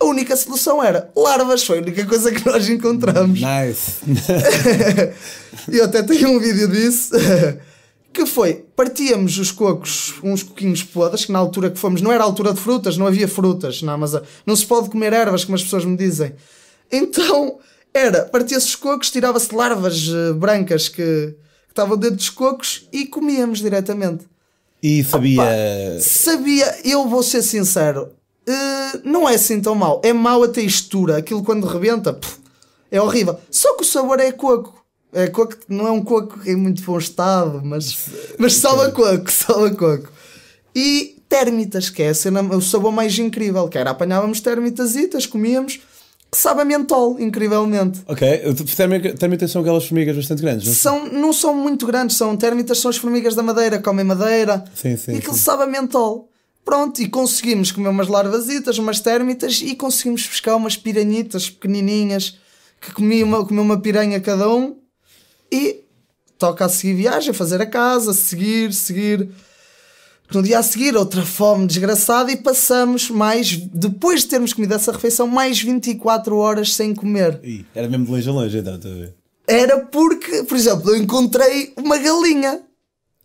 A 0.00 0.04
única 0.04 0.36
solução 0.36 0.80
era 0.80 1.10
larvas, 1.16 1.64
foi 1.64 1.78
a 1.78 1.82
única 1.82 2.06
coisa 2.06 2.30
que 2.30 2.46
nós 2.46 2.68
encontramos. 2.68 3.40
Nice. 3.40 3.94
Eu 5.76 5.86
até 5.86 6.04
tenho 6.04 6.30
um 6.30 6.38
vídeo 6.38 6.68
disso. 6.68 7.10
Que 8.18 8.26
foi, 8.26 8.64
partíamos 8.74 9.38
os 9.38 9.52
cocos, 9.52 10.14
uns 10.24 10.42
coquinhos 10.42 10.82
podres, 10.82 11.24
que 11.24 11.30
na 11.30 11.38
altura 11.38 11.70
que 11.70 11.78
fomos, 11.78 12.02
não 12.02 12.10
era 12.10 12.24
altura 12.24 12.52
de 12.52 12.58
frutas, 12.58 12.96
não 12.96 13.06
havia 13.06 13.28
frutas 13.28 13.80
na 13.80 13.92
Amazônia. 13.92 14.26
Não 14.44 14.56
se 14.56 14.66
pode 14.66 14.90
comer 14.90 15.12
ervas, 15.12 15.44
como 15.44 15.54
as 15.54 15.62
pessoas 15.62 15.84
me 15.84 15.96
dizem. 15.96 16.34
Então, 16.90 17.60
era, 17.94 18.24
partia-se 18.24 18.66
os 18.66 18.74
cocos, 18.74 19.12
tirava-se 19.12 19.54
larvas 19.54 20.08
eh, 20.08 20.32
brancas 20.32 20.88
que, 20.88 20.96
que 20.96 21.36
estavam 21.68 21.96
dentro 21.96 22.16
dos 22.16 22.28
cocos 22.28 22.88
e 22.92 23.06
comíamos 23.06 23.60
diretamente. 23.60 24.26
E 24.82 25.04
sabia. 25.04 25.44
Sabia, 26.00 26.76
eu 26.84 27.06
vou 27.06 27.22
ser 27.22 27.42
sincero, 27.42 28.08
eh, 28.48 29.00
não 29.04 29.28
é 29.28 29.36
assim 29.36 29.60
tão 29.60 29.76
mau. 29.76 30.02
É 30.04 30.12
mau 30.12 30.42
a 30.42 30.48
textura, 30.48 31.18
aquilo 31.18 31.44
quando 31.44 31.68
rebenta, 31.68 32.12
pff, 32.14 32.40
é 32.90 33.00
horrível. 33.00 33.38
Só 33.48 33.76
que 33.76 33.82
o 33.82 33.86
sabor 33.86 34.18
é 34.18 34.32
coco. 34.32 34.77
É 35.12 35.26
coco, 35.28 35.56
não 35.68 35.86
é 35.86 35.90
um 35.90 36.02
coco 36.02 36.38
em 36.44 36.54
muito 36.54 36.82
bom 36.82 36.98
estado, 36.98 37.62
mas, 37.64 37.96
mas 38.38 38.54
salva 38.54 38.90
coco, 38.90 39.30
salva 39.32 39.70
coco. 39.70 40.12
E 40.74 41.16
térmitas, 41.28 41.90
que 41.90 42.02
é 42.02 42.10
a 42.10 42.14
cena, 42.14 42.42
o 42.42 42.60
sabor 42.60 42.92
mais 42.92 43.18
incrível, 43.18 43.68
que 43.68 43.78
era 43.78 43.90
apanhávamos 43.90 44.40
termitasitas, 44.40 45.26
comíamos, 45.26 45.80
que 46.30 46.36
sabe 46.36 46.60
a 46.60 46.64
mentol, 46.64 47.18
incrivelmente. 47.18 48.00
Ok, 48.06 48.28
termitas 49.18 49.50
são 49.50 49.62
aquelas 49.62 49.86
formigas 49.86 50.14
bastante 50.14 50.42
grandes, 50.42 50.66
não 50.66 50.74
São, 50.74 51.06
não 51.06 51.32
são 51.32 51.54
muito 51.54 51.86
grandes, 51.86 52.16
são 52.16 52.36
térmitas, 52.36 52.78
são 52.78 52.90
as 52.90 52.96
formigas 52.98 53.34
da 53.34 53.42
madeira, 53.42 53.78
comem 53.78 54.04
madeira. 54.04 54.64
Sim, 54.74 54.96
sim, 54.96 55.12
E 55.12 55.16
aquilo 55.18 55.34
sim. 55.34 55.40
sabe 55.40 55.62
a 55.62 55.66
mentol. 55.66 56.28
Pronto, 56.64 57.00
e 57.00 57.08
conseguimos 57.08 57.72
comer 57.72 57.88
umas 57.88 58.08
larvasitas, 58.08 58.76
umas 58.76 59.00
térmitas 59.00 59.62
e 59.62 59.74
conseguimos 59.74 60.26
pescar 60.26 60.54
umas 60.54 60.76
piranhitas 60.76 61.48
pequenininhas 61.48 62.36
que 62.78 62.92
comi 62.92 63.24
uma, 63.24 63.44
comi 63.44 63.58
uma 63.58 63.80
piranha 63.80 64.20
cada 64.20 64.50
um 64.50 64.76
e 65.50 65.84
toca 66.38 66.64
a 66.64 66.68
seguir 66.68 66.94
viagem, 66.94 67.32
fazer 67.32 67.60
a 67.60 67.66
casa, 67.66 68.12
seguir, 68.12 68.72
seguir. 68.72 69.28
No 70.32 70.42
dia 70.42 70.58
a 70.58 70.62
seguir, 70.62 70.94
outra 70.94 71.24
fome 71.24 71.66
desgraçada 71.66 72.30
e 72.30 72.36
passamos 72.36 73.10
mais, 73.10 73.56
depois 73.56 74.20
de 74.22 74.28
termos 74.28 74.52
comido 74.52 74.74
essa 74.74 74.92
refeição, 74.92 75.26
mais 75.26 75.60
24 75.60 76.36
horas 76.36 76.74
sem 76.74 76.94
comer. 76.94 77.40
Ih, 77.42 77.64
era 77.74 77.88
mesmo 77.88 78.04
de 78.04 78.10
longe 78.10 78.28
a 78.28 78.32
longe, 78.32 78.58
então, 78.58 78.74
estou 78.74 78.92
a 78.92 78.94
ver. 78.94 79.14
Era 79.46 79.78
porque, 79.78 80.42
por 80.42 80.56
exemplo, 80.56 80.90
eu 80.90 80.96
encontrei 80.96 81.72
uma 81.76 81.96
galinha. 81.96 82.60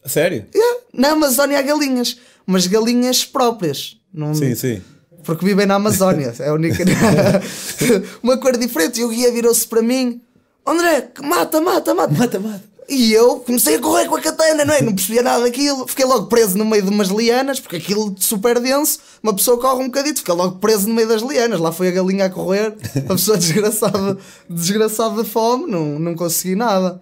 A 0.04 0.08
Sério? 0.08 0.46
Yeah, 0.56 0.80
na 0.94 1.12
Amazónia 1.12 1.60
há 1.60 1.62
galinhas. 1.62 2.18
Umas 2.48 2.66
galinhas 2.68 3.26
próprias. 3.26 3.98
Não, 4.14 4.34
Sim, 4.34 4.56
sim. 4.56 4.82
Porque 5.24 5.46
vivem 5.46 5.66
na 5.66 5.76
Amazónia. 5.76 6.34
É 6.40 6.50
a 6.50 6.54
única. 6.54 6.84
uma 8.24 8.38
cor 8.38 8.58
diferente. 8.58 9.02
E 9.02 9.04
o 9.04 9.10
guia 9.10 9.32
virou-se 9.32 9.68
para 9.68 9.82
mim: 9.82 10.22
André, 10.66 11.12
mata, 11.22 11.60
mata, 11.62 11.94
mata. 11.94 12.14
Mata, 12.18 12.40
mata. 12.40 12.74
E 12.88 13.14
eu 13.14 13.40
comecei 13.40 13.76
a 13.76 13.80
correr 13.80 14.08
com 14.08 14.16
a 14.16 14.22
katana, 14.22 14.66
não 14.66 14.74
é? 14.74 14.82
Não 14.82 14.94
percebia 14.94 15.24
nada 15.24 15.44
daquilo. 15.44 15.88
Fiquei 15.88 16.06
logo 16.06 16.28
preso 16.28 16.58
no 16.58 16.66
meio 16.66 16.84
de 16.84 16.90
umas 16.90 17.08
lianas, 17.08 17.60
porque 17.60 17.78
aquilo 17.78 18.14
super 18.20 18.60
denso, 18.60 19.00
uma 19.22 19.34
pessoa 19.34 19.60
corre 19.60 19.82
um 19.82 19.88
bocadito, 19.88 20.20
fica 20.20 20.34
logo 20.34 20.60
preso 20.60 20.88
no 20.88 20.94
meio 20.94 21.08
das 21.08 21.22
lianas. 21.22 21.60
Lá 21.60 21.72
foi 21.72 21.88
a 21.88 21.92
galinha 21.92 22.26
a 22.26 22.30
correr, 22.30 22.76
a 23.10 23.14
pessoa 23.14 23.38
desgraçada, 23.40 24.18
desgraçada 24.50 25.24
de 25.24 25.30
fome, 25.30 25.66
não, 25.72 25.98
não 25.98 26.16
consegui 26.16 26.56
nada. 26.56 27.02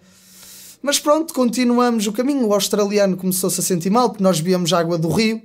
Mas 0.81 0.99
pronto, 0.99 1.33
continuamos 1.33 2.05
o 2.07 2.13
caminho. 2.13 2.47
O 2.47 2.53
australiano 2.53 3.17
começou-se 3.17 3.59
a 3.59 3.63
sentir 3.63 3.89
mal, 3.89 4.09
porque 4.09 4.23
nós 4.23 4.39
bebíamos 4.39 4.71
água 4.73 4.97
do 4.97 5.09
rio. 5.09 5.41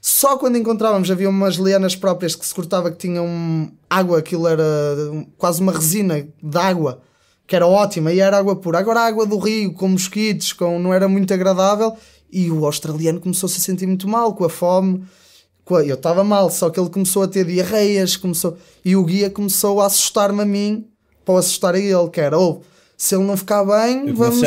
Só 0.00 0.38
quando 0.38 0.56
encontrávamos 0.56 1.10
havia 1.10 1.28
umas 1.28 1.56
lianas 1.56 1.94
próprias 1.94 2.34
que 2.34 2.46
se 2.46 2.54
cortava 2.54 2.90
que 2.90 2.96
tinham 2.96 3.70
água, 3.88 4.18
aquilo 4.18 4.48
era 4.48 4.64
quase 5.36 5.60
uma 5.60 5.72
resina 5.72 6.26
de 6.42 6.58
água 6.58 7.02
que 7.50 7.56
era 7.56 7.66
ótima 7.66 8.12
e 8.12 8.20
era 8.20 8.38
água 8.38 8.54
pura. 8.54 8.78
Agora 8.78 9.00
a 9.00 9.06
água 9.06 9.26
do 9.26 9.36
rio, 9.36 9.72
com 9.72 9.88
mosquitos, 9.88 10.52
com, 10.52 10.78
não 10.78 10.94
era 10.94 11.08
muito 11.08 11.34
agradável 11.34 11.96
e 12.30 12.48
o 12.48 12.64
australiano 12.64 13.20
começou-se 13.20 13.58
a 13.58 13.60
sentir 13.60 13.88
muito 13.88 14.06
mal 14.06 14.32
com 14.34 14.44
a 14.44 14.48
fome. 14.48 15.02
Com 15.64 15.74
a, 15.74 15.84
eu 15.84 15.96
estava 15.96 16.22
mal, 16.22 16.48
só 16.48 16.70
que 16.70 16.78
ele 16.78 16.88
começou 16.88 17.24
a 17.24 17.26
ter 17.26 17.44
diarreias 17.44 18.16
começou, 18.16 18.56
e 18.84 18.94
o 18.94 19.02
guia 19.02 19.28
começou 19.28 19.80
a 19.80 19.86
assustar-me 19.86 20.42
a 20.42 20.44
mim 20.44 20.86
para 21.24 21.40
assustar 21.40 21.74
a 21.74 21.78
ele, 21.80 22.08
que 22.08 22.20
era, 22.20 22.38
oh, 22.38 22.60
se 22.96 23.16
ele 23.16 23.24
não 23.24 23.36
ficar 23.36 23.64
bem, 23.64 24.14
vamos, 24.14 24.38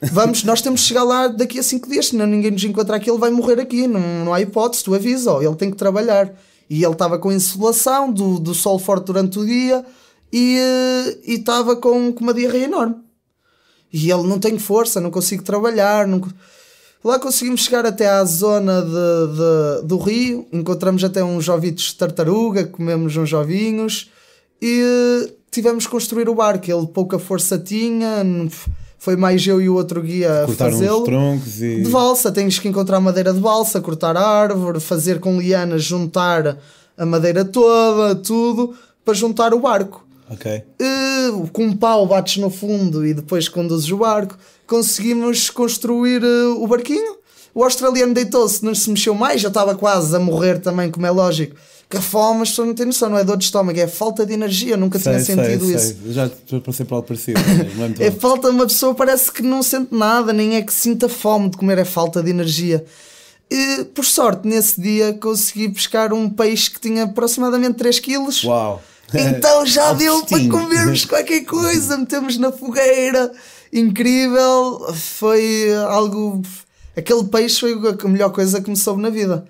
vamos, 0.10 0.42
nós 0.42 0.62
temos 0.62 0.80
que 0.80 0.88
chegar 0.88 1.04
lá 1.04 1.28
daqui 1.28 1.58
a 1.58 1.62
5 1.62 1.90
dias, 1.90 2.06
senão 2.06 2.26
ninguém 2.26 2.52
nos 2.52 2.64
encontrar 2.64 2.96
aqui, 2.96 3.10
ele 3.10 3.18
vai 3.18 3.30
morrer 3.30 3.60
aqui, 3.60 3.86
não, 3.86 4.24
não 4.24 4.32
há 4.32 4.40
hipótese, 4.40 4.82
tu 4.82 4.94
avisa, 4.94 5.32
ele 5.42 5.56
tem 5.56 5.70
que 5.70 5.76
trabalhar. 5.76 6.32
E 6.70 6.82
ele 6.82 6.92
estava 6.92 7.18
com 7.18 7.30
insolação 7.30 8.10
do, 8.10 8.38
do 8.38 8.54
sol 8.54 8.78
forte 8.78 9.04
durante 9.04 9.38
o 9.38 9.44
dia, 9.44 9.84
e 10.32 11.18
estava 11.26 11.76
com, 11.76 12.12
com 12.12 12.22
uma 12.22 12.34
diarreia 12.34 12.64
enorme. 12.64 12.96
E 13.92 14.10
ele 14.10 14.22
não 14.22 14.38
tem 14.38 14.58
força, 14.58 15.00
não 15.00 15.10
consigo 15.10 15.42
trabalhar. 15.42 16.06
Não... 16.06 16.22
Lá 17.02 17.18
conseguimos 17.18 17.62
chegar 17.62 17.84
até 17.86 18.08
à 18.08 18.24
zona 18.24 18.82
de, 18.82 18.90
de, 18.90 19.86
do 19.86 19.98
rio, 19.98 20.46
encontramos 20.52 21.02
até 21.02 21.24
uns 21.24 21.48
ovitos 21.48 21.84
de 21.84 21.94
tartaruga, 21.94 22.64
comemos 22.64 23.16
uns 23.16 23.32
ovinhos 23.32 24.10
e 24.60 25.32
tivemos 25.50 25.86
que 25.86 25.90
construir 25.90 26.28
o 26.28 26.34
barco. 26.34 26.70
Ele 26.70 26.86
pouca 26.86 27.18
força 27.18 27.58
tinha, 27.58 28.22
foi 28.98 29.16
mais 29.16 29.44
eu 29.46 29.60
e 29.62 29.68
o 29.68 29.74
outro 29.74 30.02
guia 30.02 30.44
a 30.44 30.48
fazê-lo. 30.48 31.04
E... 31.58 31.82
De 31.82 31.90
balsa, 31.90 32.30
tens 32.30 32.58
que 32.58 32.68
encontrar 32.68 33.00
madeira 33.00 33.32
de 33.32 33.40
balsa, 33.40 33.80
cortar 33.80 34.16
a 34.16 34.24
árvore, 34.24 34.78
fazer 34.78 35.18
com 35.18 35.40
lianas, 35.40 35.82
juntar 35.82 36.58
a 36.98 37.06
madeira 37.06 37.46
toda, 37.46 38.14
tudo, 38.14 38.74
para 39.04 39.14
juntar 39.14 39.54
o 39.54 39.60
barco. 39.60 40.06
Ok. 40.30 40.62
Uh, 40.80 41.48
com 41.48 41.64
um 41.64 41.76
pau 41.76 42.06
bates 42.06 42.36
no 42.36 42.50
fundo 42.50 43.04
e 43.04 43.12
depois 43.12 43.48
conduzes 43.48 43.90
o 43.90 43.96
barco. 43.96 44.38
Conseguimos 44.66 45.50
construir 45.50 46.22
uh, 46.22 46.62
o 46.62 46.66
barquinho. 46.68 47.18
O 47.52 47.64
australiano 47.64 48.14
deitou-se, 48.14 48.64
não 48.64 48.74
se 48.74 48.88
mexeu 48.88 49.12
mais, 49.12 49.40
já 49.40 49.48
estava 49.48 49.74
quase 49.74 50.14
a 50.14 50.20
morrer 50.20 50.60
também, 50.60 50.88
como 50.88 51.04
é 51.04 51.10
lógico. 51.10 51.56
Que 51.88 51.96
a 51.96 52.00
fome, 52.00 52.38
mas 52.38 52.56
não 52.56 52.72
tem 52.72 52.86
noção, 52.86 53.10
não 53.10 53.18
é 53.18 53.24
dor 53.24 53.36
de 53.36 53.42
estômago, 53.42 53.76
é 53.80 53.88
falta 53.88 54.24
de 54.24 54.32
energia. 54.32 54.76
Nunca 54.76 55.00
sei, 55.00 55.14
tinha 55.14 55.24
sentido 55.24 55.66
sei, 55.66 55.74
isso. 55.74 55.96
Sei. 56.04 56.12
Já 56.12 56.30
passei 56.64 56.86
por 56.86 56.94
algo 56.94 57.08
parecido. 57.08 57.40
é, 57.98 58.06
é 58.06 58.10
falta 58.12 58.48
de 58.48 58.54
uma 58.54 58.66
pessoa, 58.66 58.94
parece 58.94 59.32
que 59.32 59.42
não 59.42 59.60
sente 59.60 59.92
nada, 59.92 60.32
nem 60.32 60.54
é 60.54 60.62
que 60.62 60.72
sinta 60.72 61.08
fome 61.08 61.50
de 61.50 61.56
comer, 61.56 61.78
é 61.78 61.84
falta 61.84 62.22
de 62.22 62.30
energia. 62.30 62.84
E, 63.50 63.84
por 63.92 64.04
sorte, 64.04 64.46
nesse 64.46 64.80
dia 64.80 65.12
consegui 65.14 65.68
pescar 65.70 66.12
um 66.12 66.30
peixe 66.30 66.70
que 66.70 66.80
tinha 66.80 67.02
aproximadamente 67.02 67.74
3 67.74 67.98
quilos. 67.98 68.44
Uau! 68.44 68.80
Então 69.14 69.66
já 69.66 69.92
deu 69.92 70.24
para 70.24 70.48
comermos 70.48 71.04
qualquer 71.04 71.44
coisa, 71.44 71.96
metemos 71.96 72.36
na 72.38 72.52
fogueira, 72.52 73.32
incrível, 73.72 74.92
foi 74.94 75.72
algo. 75.88 76.42
Aquele 76.96 77.24
peixe 77.24 77.60
foi 77.60 77.72
a 77.72 78.08
melhor 78.08 78.30
coisa 78.30 78.60
que 78.60 78.70
me 78.70 78.76
soube 78.76 79.02
na 79.02 79.10
vida. 79.10 79.46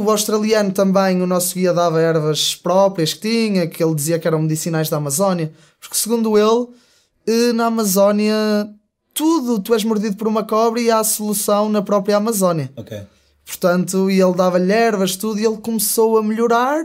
o 0.00 0.10
australiano 0.10 0.72
também, 0.72 1.20
o 1.22 1.26
nosso 1.26 1.54
guia 1.54 1.72
dava 1.72 2.00
ervas 2.00 2.54
próprias 2.54 3.14
que 3.14 3.20
tinha, 3.20 3.66
que 3.66 3.82
ele 3.82 3.94
dizia 3.94 4.18
que 4.18 4.26
eram 4.28 4.42
medicinais 4.42 4.88
da 4.88 4.96
Amazónia, 4.98 5.52
porque 5.80 5.96
segundo 5.96 6.36
ele, 6.36 7.52
na 7.54 7.66
Amazónia, 7.66 8.34
tudo, 9.14 9.60
tu 9.60 9.74
és 9.74 9.84
mordido 9.84 10.16
por 10.16 10.28
uma 10.28 10.44
cobra 10.44 10.80
e 10.80 10.90
há 10.90 10.98
a 10.98 11.04
solução 11.04 11.68
na 11.68 11.82
própria 11.82 12.16
Amazónia. 12.16 12.70
Ok. 12.76 13.00
Portanto, 13.44 14.10
e 14.10 14.20
ele 14.20 14.34
dava-lhe 14.34 14.72
ervas, 14.72 15.16
tudo, 15.16 15.40
e 15.40 15.44
ele 15.44 15.56
começou 15.56 16.18
a 16.18 16.22
melhorar 16.22 16.84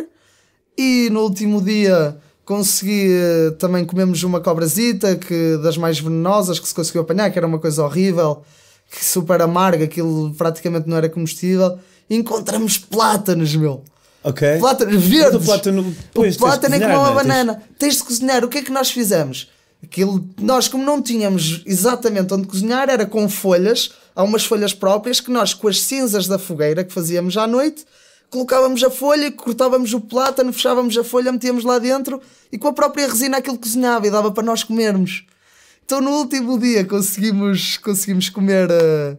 e 0.77 1.09
no 1.11 1.21
último 1.21 1.61
dia 1.61 2.17
consegui 2.43 3.07
eh, 3.11 3.51
também 3.57 3.83
comemos 3.83 4.23
uma 4.23 4.39
cobrazita 4.39 5.15
que 5.15 5.57
das 5.63 5.77
mais 5.77 5.99
venenosas 5.99 6.59
que 6.59 6.67
se 6.67 6.75
conseguiu 6.75 7.01
apanhar, 7.01 7.31
que 7.31 7.37
era 7.37 7.47
uma 7.47 7.59
coisa 7.59 7.83
horrível, 7.83 8.43
que 8.89 9.03
super 9.03 9.41
amarga, 9.41 9.85
aquilo 9.85 10.33
praticamente 10.35 10.87
não 10.87 10.97
era 10.97 11.09
comestível. 11.09 11.77
E 12.09 12.15
encontramos 12.15 12.77
plátanos, 12.77 13.55
meu. 13.55 13.83
Ok. 14.23 14.59
Plátanos 14.59 15.03
verdes. 15.03 15.35
o 15.35 15.39
plátano, 15.39 15.95
pois, 16.13 16.35
o 16.35 16.39
plátano 16.39 16.75
é 16.75 16.79
como 16.79 16.97
uma 16.97 17.11
é? 17.11 17.13
banana. 17.13 17.53
Tens... 17.55 17.77
tens 17.77 17.97
de 17.97 18.03
cozinhar. 18.03 18.43
O 18.43 18.47
que 18.47 18.59
é 18.59 18.61
que 18.61 18.71
nós 18.71 18.91
fizemos? 18.91 19.49
Aquilo, 19.83 20.27
nós, 20.41 20.67
como 20.67 20.83
não 20.83 21.01
tínhamos 21.01 21.61
exatamente 21.65 22.33
onde 22.33 22.47
cozinhar, 22.47 22.89
era 22.89 23.05
com 23.05 23.29
folhas, 23.29 23.91
há 24.15 24.23
umas 24.23 24.43
folhas 24.43 24.73
próprias 24.73 25.19
que 25.19 25.29
nós, 25.29 25.53
com 25.53 25.67
as 25.67 25.81
cinzas 25.81 26.27
da 26.27 26.39
fogueira 26.39 26.83
que 26.83 26.91
fazíamos 26.91 27.37
à 27.37 27.45
noite, 27.45 27.85
colocávamos 28.35 28.83
a 28.83 28.89
folha, 28.89 29.31
cortávamos 29.31 29.93
o 29.93 30.01
plátano, 30.01 30.51
fechávamos 30.51 30.97
a 30.97 31.05
folha, 31.05 31.31
metíamos 31.31 31.63
lá 31.63 31.79
dentro 31.79 32.21
e 32.51 32.57
com 32.57 32.67
a 32.67 32.73
própria 32.73 33.07
resina 33.07 33.37
aquilo 33.37 33.57
cozinhava 33.57 34.05
e 34.05 34.11
dava 34.11 34.29
para 34.29 34.43
nós 34.43 34.61
comermos. 34.61 35.25
Então 35.85 36.01
no 36.01 36.11
último 36.11 36.59
dia 36.59 36.83
conseguimos, 36.83 37.77
conseguimos 37.77 38.27
comer 38.27 38.69
uh, 38.69 39.17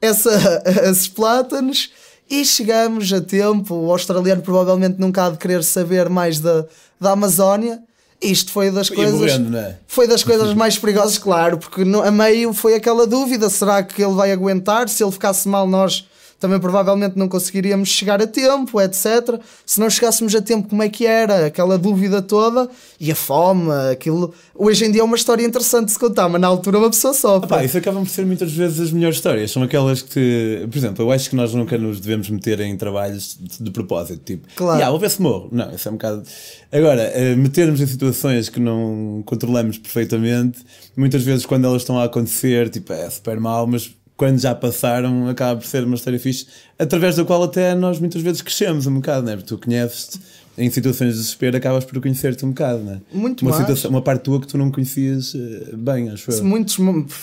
essa, 0.00 0.62
esses 0.88 1.08
plátanos 1.08 1.90
e 2.30 2.44
chegamos 2.44 3.12
a 3.12 3.20
tempo. 3.20 3.74
O 3.74 3.90
australiano 3.90 4.42
provavelmente 4.42 5.00
nunca 5.00 5.26
há 5.26 5.30
de 5.30 5.38
querer 5.38 5.64
saber 5.64 6.08
mais 6.08 6.38
da, 6.38 6.64
da 7.00 7.10
Amazónia. 7.10 7.82
Isto 8.20 8.52
foi 8.52 8.70
das 8.70 8.88
coisas. 8.88 9.18
Morrendo, 9.18 9.56
é? 9.56 9.76
Foi 9.88 10.06
das 10.06 10.22
coisas 10.22 10.54
mais 10.54 10.78
perigosas, 10.78 11.18
claro, 11.18 11.58
porque 11.58 11.84
no, 11.84 12.00
a 12.00 12.12
meio 12.12 12.52
foi 12.52 12.76
aquela 12.76 13.08
dúvida: 13.08 13.50
será 13.50 13.82
que 13.82 14.00
ele 14.00 14.14
vai 14.14 14.30
aguentar? 14.30 14.88
Se 14.88 15.02
ele 15.02 15.10
ficasse 15.10 15.48
mal, 15.48 15.66
nós 15.66 16.06
também 16.42 16.58
provavelmente 16.58 17.16
não 17.16 17.28
conseguiríamos 17.28 17.88
chegar 17.88 18.20
a 18.20 18.26
tempo, 18.26 18.80
etc. 18.80 19.40
Se 19.64 19.78
não 19.78 19.88
chegássemos 19.88 20.34
a 20.34 20.42
tempo, 20.42 20.68
como 20.68 20.82
é 20.82 20.88
que 20.88 21.06
era? 21.06 21.46
Aquela 21.46 21.78
dúvida 21.78 22.20
toda 22.20 22.68
e 22.98 23.12
a 23.12 23.14
fome, 23.14 23.70
aquilo. 23.92 24.34
Hoje 24.52 24.84
em 24.84 24.90
dia 24.90 25.02
é 25.02 25.04
uma 25.04 25.14
história 25.14 25.46
interessante 25.46 25.86
de 25.86 25.92
se 25.92 25.98
contar, 26.00 26.28
mas 26.28 26.40
na 26.40 26.48
altura 26.48 26.78
uma 26.78 26.90
pessoa. 26.90 27.40
Epá, 27.44 27.64
isso 27.64 27.78
acabam 27.78 28.02
por 28.02 28.10
ser 28.10 28.26
muitas 28.26 28.50
vezes 28.50 28.80
as 28.80 28.90
melhores 28.90 29.18
histórias. 29.18 29.52
São 29.52 29.62
aquelas 29.62 30.02
que, 30.02 30.66
por 30.68 30.76
exemplo, 30.76 31.04
eu 31.04 31.12
acho 31.12 31.30
que 31.30 31.36
nós 31.36 31.54
nunca 31.54 31.78
nos 31.78 32.00
devemos 32.00 32.28
meter 32.28 32.58
em 32.58 32.76
trabalhos 32.76 33.38
de, 33.40 33.62
de 33.62 33.70
propósito. 33.70 34.20
Tipo, 34.24 34.48
claro. 34.56 34.78
Yeah, 34.78 34.90
vou 34.90 34.98
ver 34.98 35.10
se 35.10 35.22
morro. 35.22 35.48
Não, 35.52 35.72
isso 35.72 35.86
é 35.86 35.92
um 35.92 35.94
bocado. 35.94 36.24
Agora, 36.72 37.12
uh, 37.14 37.36
metermos 37.36 37.80
em 37.80 37.86
situações 37.86 38.48
que 38.48 38.58
não 38.58 39.22
controlamos 39.24 39.78
perfeitamente, 39.78 40.58
muitas 40.96 41.22
vezes 41.22 41.46
quando 41.46 41.66
elas 41.66 41.82
estão 41.82 42.00
a 42.00 42.04
acontecer, 42.04 42.68
tipo, 42.68 42.92
é 42.92 43.08
super 43.08 43.38
mal, 43.38 43.64
mas 43.64 43.94
quando 44.22 44.38
já 44.38 44.54
passaram, 44.54 45.28
acaba 45.28 45.58
por 45.58 45.66
ser 45.66 45.82
uma 45.82 45.96
história 45.96 46.16
fixe, 46.16 46.46
através 46.78 47.16
da 47.16 47.24
qual 47.24 47.42
até 47.42 47.74
nós 47.74 47.98
muitas 47.98 48.22
vezes 48.22 48.40
crescemos 48.40 48.86
um 48.86 48.94
bocado, 48.94 49.26
né? 49.26 49.34
Porque 49.34 49.48
tu 49.48 49.58
conheces-te 49.58 50.20
em 50.56 50.70
situações 50.70 51.14
de 51.14 51.18
desespero, 51.18 51.56
acabas 51.56 51.84
por 51.84 52.00
conhecer-te 52.00 52.46
um 52.46 52.50
bocado, 52.50 52.84
né? 52.84 53.00
Muito 53.12 53.42
uma 53.42 53.50
mais. 53.50 53.62
Situação, 53.62 53.90
uma 53.90 54.00
parte 54.00 54.22
tua 54.22 54.40
que 54.40 54.46
tu 54.46 54.56
não 54.56 54.70
conhecias 54.70 55.34
eh, 55.34 55.74
bem, 55.74 56.08
acho 56.08 56.30
eu. 56.30 56.44
Muitos, 56.44 56.78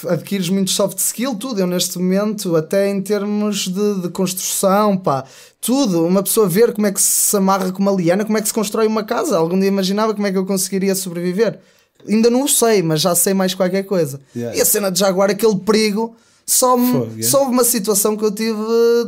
adquires 0.09 0.49
muito 0.49 0.71
soft 0.71 0.97
skill, 0.97 1.35
tudo. 1.35 1.61
Eu, 1.61 1.67
neste 1.67 1.97
momento, 1.97 2.57
até 2.57 2.89
em 2.89 3.01
termos 3.01 3.69
de, 3.69 4.01
de 4.01 4.09
construção, 4.09 4.97
pá, 4.97 5.23
tudo. 5.61 6.05
Uma 6.05 6.21
pessoa 6.21 6.49
ver 6.49 6.73
como 6.73 6.85
é 6.85 6.91
que 6.91 7.01
se 7.01 7.37
amarra 7.37 7.71
com 7.71 7.81
uma 7.81 7.93
liana, 7.93 8.25
como 8.25 8.37
é 8.37 8.41
que 8.41 8.47
se 8.49 8.53
constrói 8.53 8.87
uma 8.87 9.05
casa. 9.05 9.37
Algum 9.37 9.57
dia 9.57 9.69
imaginava 9.69 10.13
como 10.13 10.27
é 10.27 10.33
que 10.33 10.37
eu 10.37 10.45
conseguiria 10.45 10.93
sobreviver. 10.95 11.59
Ainda 12.05 12.29
não 12.29 12.43
o 12.43 12.49
sei, 12.49 12.83
mas 12.83 12.99
já 12.99 13.15
sei 13.15 13.33
mais 13.33 13.53
qualquer 13.53 13.83
coisa. 13.83 14.19
Yeah. 14.35 14.57
E 14.57 14.59
a 14.59 14.65
cena 14.65 14.91
de 14.91 14.99
Jaguar, 14.99 15.29
aquele 15.29 15.55
perigo 15.59 16.13
só, 16.49 16.75
só 17.21 17.47
uma 17.47 17.63
situação 17.63 18.17
que 18.17 18.25
eu 18.25 18.31
tive 18.31 18.57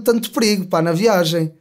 tanto 0.06 0.30
perigo 0.32 0.68
pá, 0.68 0.82
na 0.82 0.92
viagem. 0.92 1.52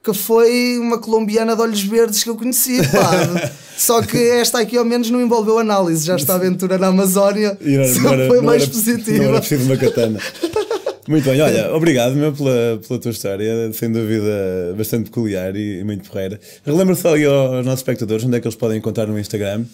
Que 0.00 0.12
foi 0.12 0.78
uma 0.78 0.98
colombiana 0.98 1.56
de 1.56 1.62
olhos 1.62 1.82
verdes 1.82 2.22
que 2.22 2.30
eu 2.30 2.36
conheci, 2.36 2.76
pá. 2.88 3.50
Só 3.76 4.00
que 4.02 4.16
esta 4.16 4.60
aqui 4.60 4.76
ao 4.76 4.84
menos 4.84 5.10
não 5.10 5.20
envolveu 5.20 5.58
análise, 5.58 6.06
já 6.06 6.14
está 6.14 6.34
a 6.34 6.36
aventura 6.36 6.78
na 6.78 6.88
Amazónia. 6.88 7.58
Não, 7.60 8.02
não 8.02 8.12
era, 8.12 8.28
foi 8.28 8.40
mais 8.40 8.62
era, 8.62 8.70
positiva. 8.70 9.18
Não 9.18 9.30
era 9.30 9.40
preciso 9.40 9.64
uma 9.64 9.76
katana. 9.76 10.20
Muito 11.08 11.24
bem, 11.24 11.40
olha, 11.40 11.74
obrigado 11.74 12.14
meu 12.14 12.32
pela, 12.32 12.80
pela 12.86 13.00
tua 13.00 13.10
história, 13.10 13.72
sem 13.72 13.90
dúvida 13.90 14.74
bastante 14.76 15.10
peculiar 15.10 15.54
e, 15.56 15.80
e 15.80 15.84
muito 15.84 16.08
porreira. 16.08 16.40
Relembra 16.64 16.94
só 16.94 17.14
aí 17.14 17.26
aos 17.26 17.66
nossos 17.66 17.80
espectadores 17.80 18.24
onde 18.24 18.36
é 18.36 18.40
que 18.40 18.46
eles 18.46 18.56
podem 18.56 18.78
encontrar 18.78 19.06
no 19.06 19.18
Instagram. 19.18 19.64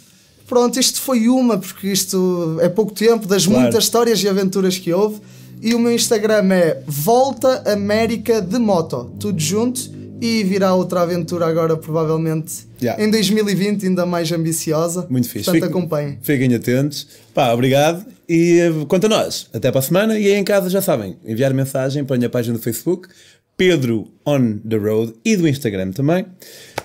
Pronto, 0.49 0.81
isto 0.81 1.01
foi 1.01 1.29
uma, 1.29 1.57
porque 1.57 1.87
isto 1.87 2.59
é 2.61 2.69
pouco 2.69 2.93
tempo, 2.93 3.29
das 3.29 3.47
claro. 3.47 3.61
muitas 3.61 3.85
histórias 3.85 4.21
e 4.25 4.29
aventuras 4.29 4.77
que 4.79 4.93
houve. 4.93 5.21
E 5.63 5.75
o 5.75 5.79
meu 5.79 5.93
Instagram 5.93 6.53
é 6.55 6.83
Volta 6.87 7.63
América 7.71 8.41
de 8.41 8.59
Moto, 8.59 9.13
tudo 9.19 9.39
junto. 9.41 9.99
e 10.23 10.45
virá 10.45 10.75
outra 10.75 11.01
aventura 11.01 11.47
agora, 11.47 11.79
provavelmente 11.79 12.69
Yeah. 12.83 13.03
em 13.03 13.11
2020, 13.11 13.87
ainda 13.87 14.05
mais 14.05 14.31
ambiciosa. 14.31 15.07
Muito 15.09 15.27
fixe. 15.31 15.47
Portanto, 15.47 15.63
Fiquem- 15.65 15.79
acompanhem. 15.81 16.19
Fiquem 16.21 16.55
atentos. 16.55 17.07
Pá, 17.33 17.53
obrigado. 17.55 18.05
E 18.29 18.59
eh, 18.61 18.71
quanto 18.87 19.07
a 19.07 19.09
nós, 19.09 19.47
até 19.51 19.71
para 19.71 19.79
a 19.79 19.83
semana. 19.83 20.19
E 20.19 20.27
aí 20.27 20.35
em 20.35 20.45
casa 20.45 20.69
já 20.69 20.83
sabem, 20.83 21.17
enviar 21.25 21.55
mensagem 21.55 22.05
para 22.05 22.17
a 22.17 22.19
minha 22.19 22.29
página 22.29 22.55
do 22.59 22.63
Facebook, 22.63 23.09
Pedro 23.57 24.09
on 24.27 24.59
the 24.59 24.77
Road 24.77 25.15
e 25.25 25.37
do 25.37 25.49
Instagram 25.49 25.91
também. 25.93 26.27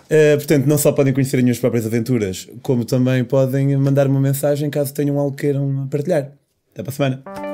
Eh, 0.09 0.37
portanto, 0.37 0.65
não 0.65 0.77
só 0.77 0.93
podem 0.93 1.11
conhecer 1.13 1.35
as 1.35 1.43
minhas 1.43 1.59
próprias 1.59 1.85
aventuras, 1.85 2.47
como 2.61 2.85
também 2.85 3.21
podem 3.25 3.75
mandar 3.75 4.07
uma 4.07 4.21
mensagem 4.21 4.69
caso 4.69 4.93
tenham 4.93 5.19
algo 5.19 5.35
que 5.35 5.41
queiram 5.41 5.87
partilhar. 5.91 6.31
Até 6.73 6.83
para 6.83 6.89
a 6.89 6.93
semana. 6.95 7.44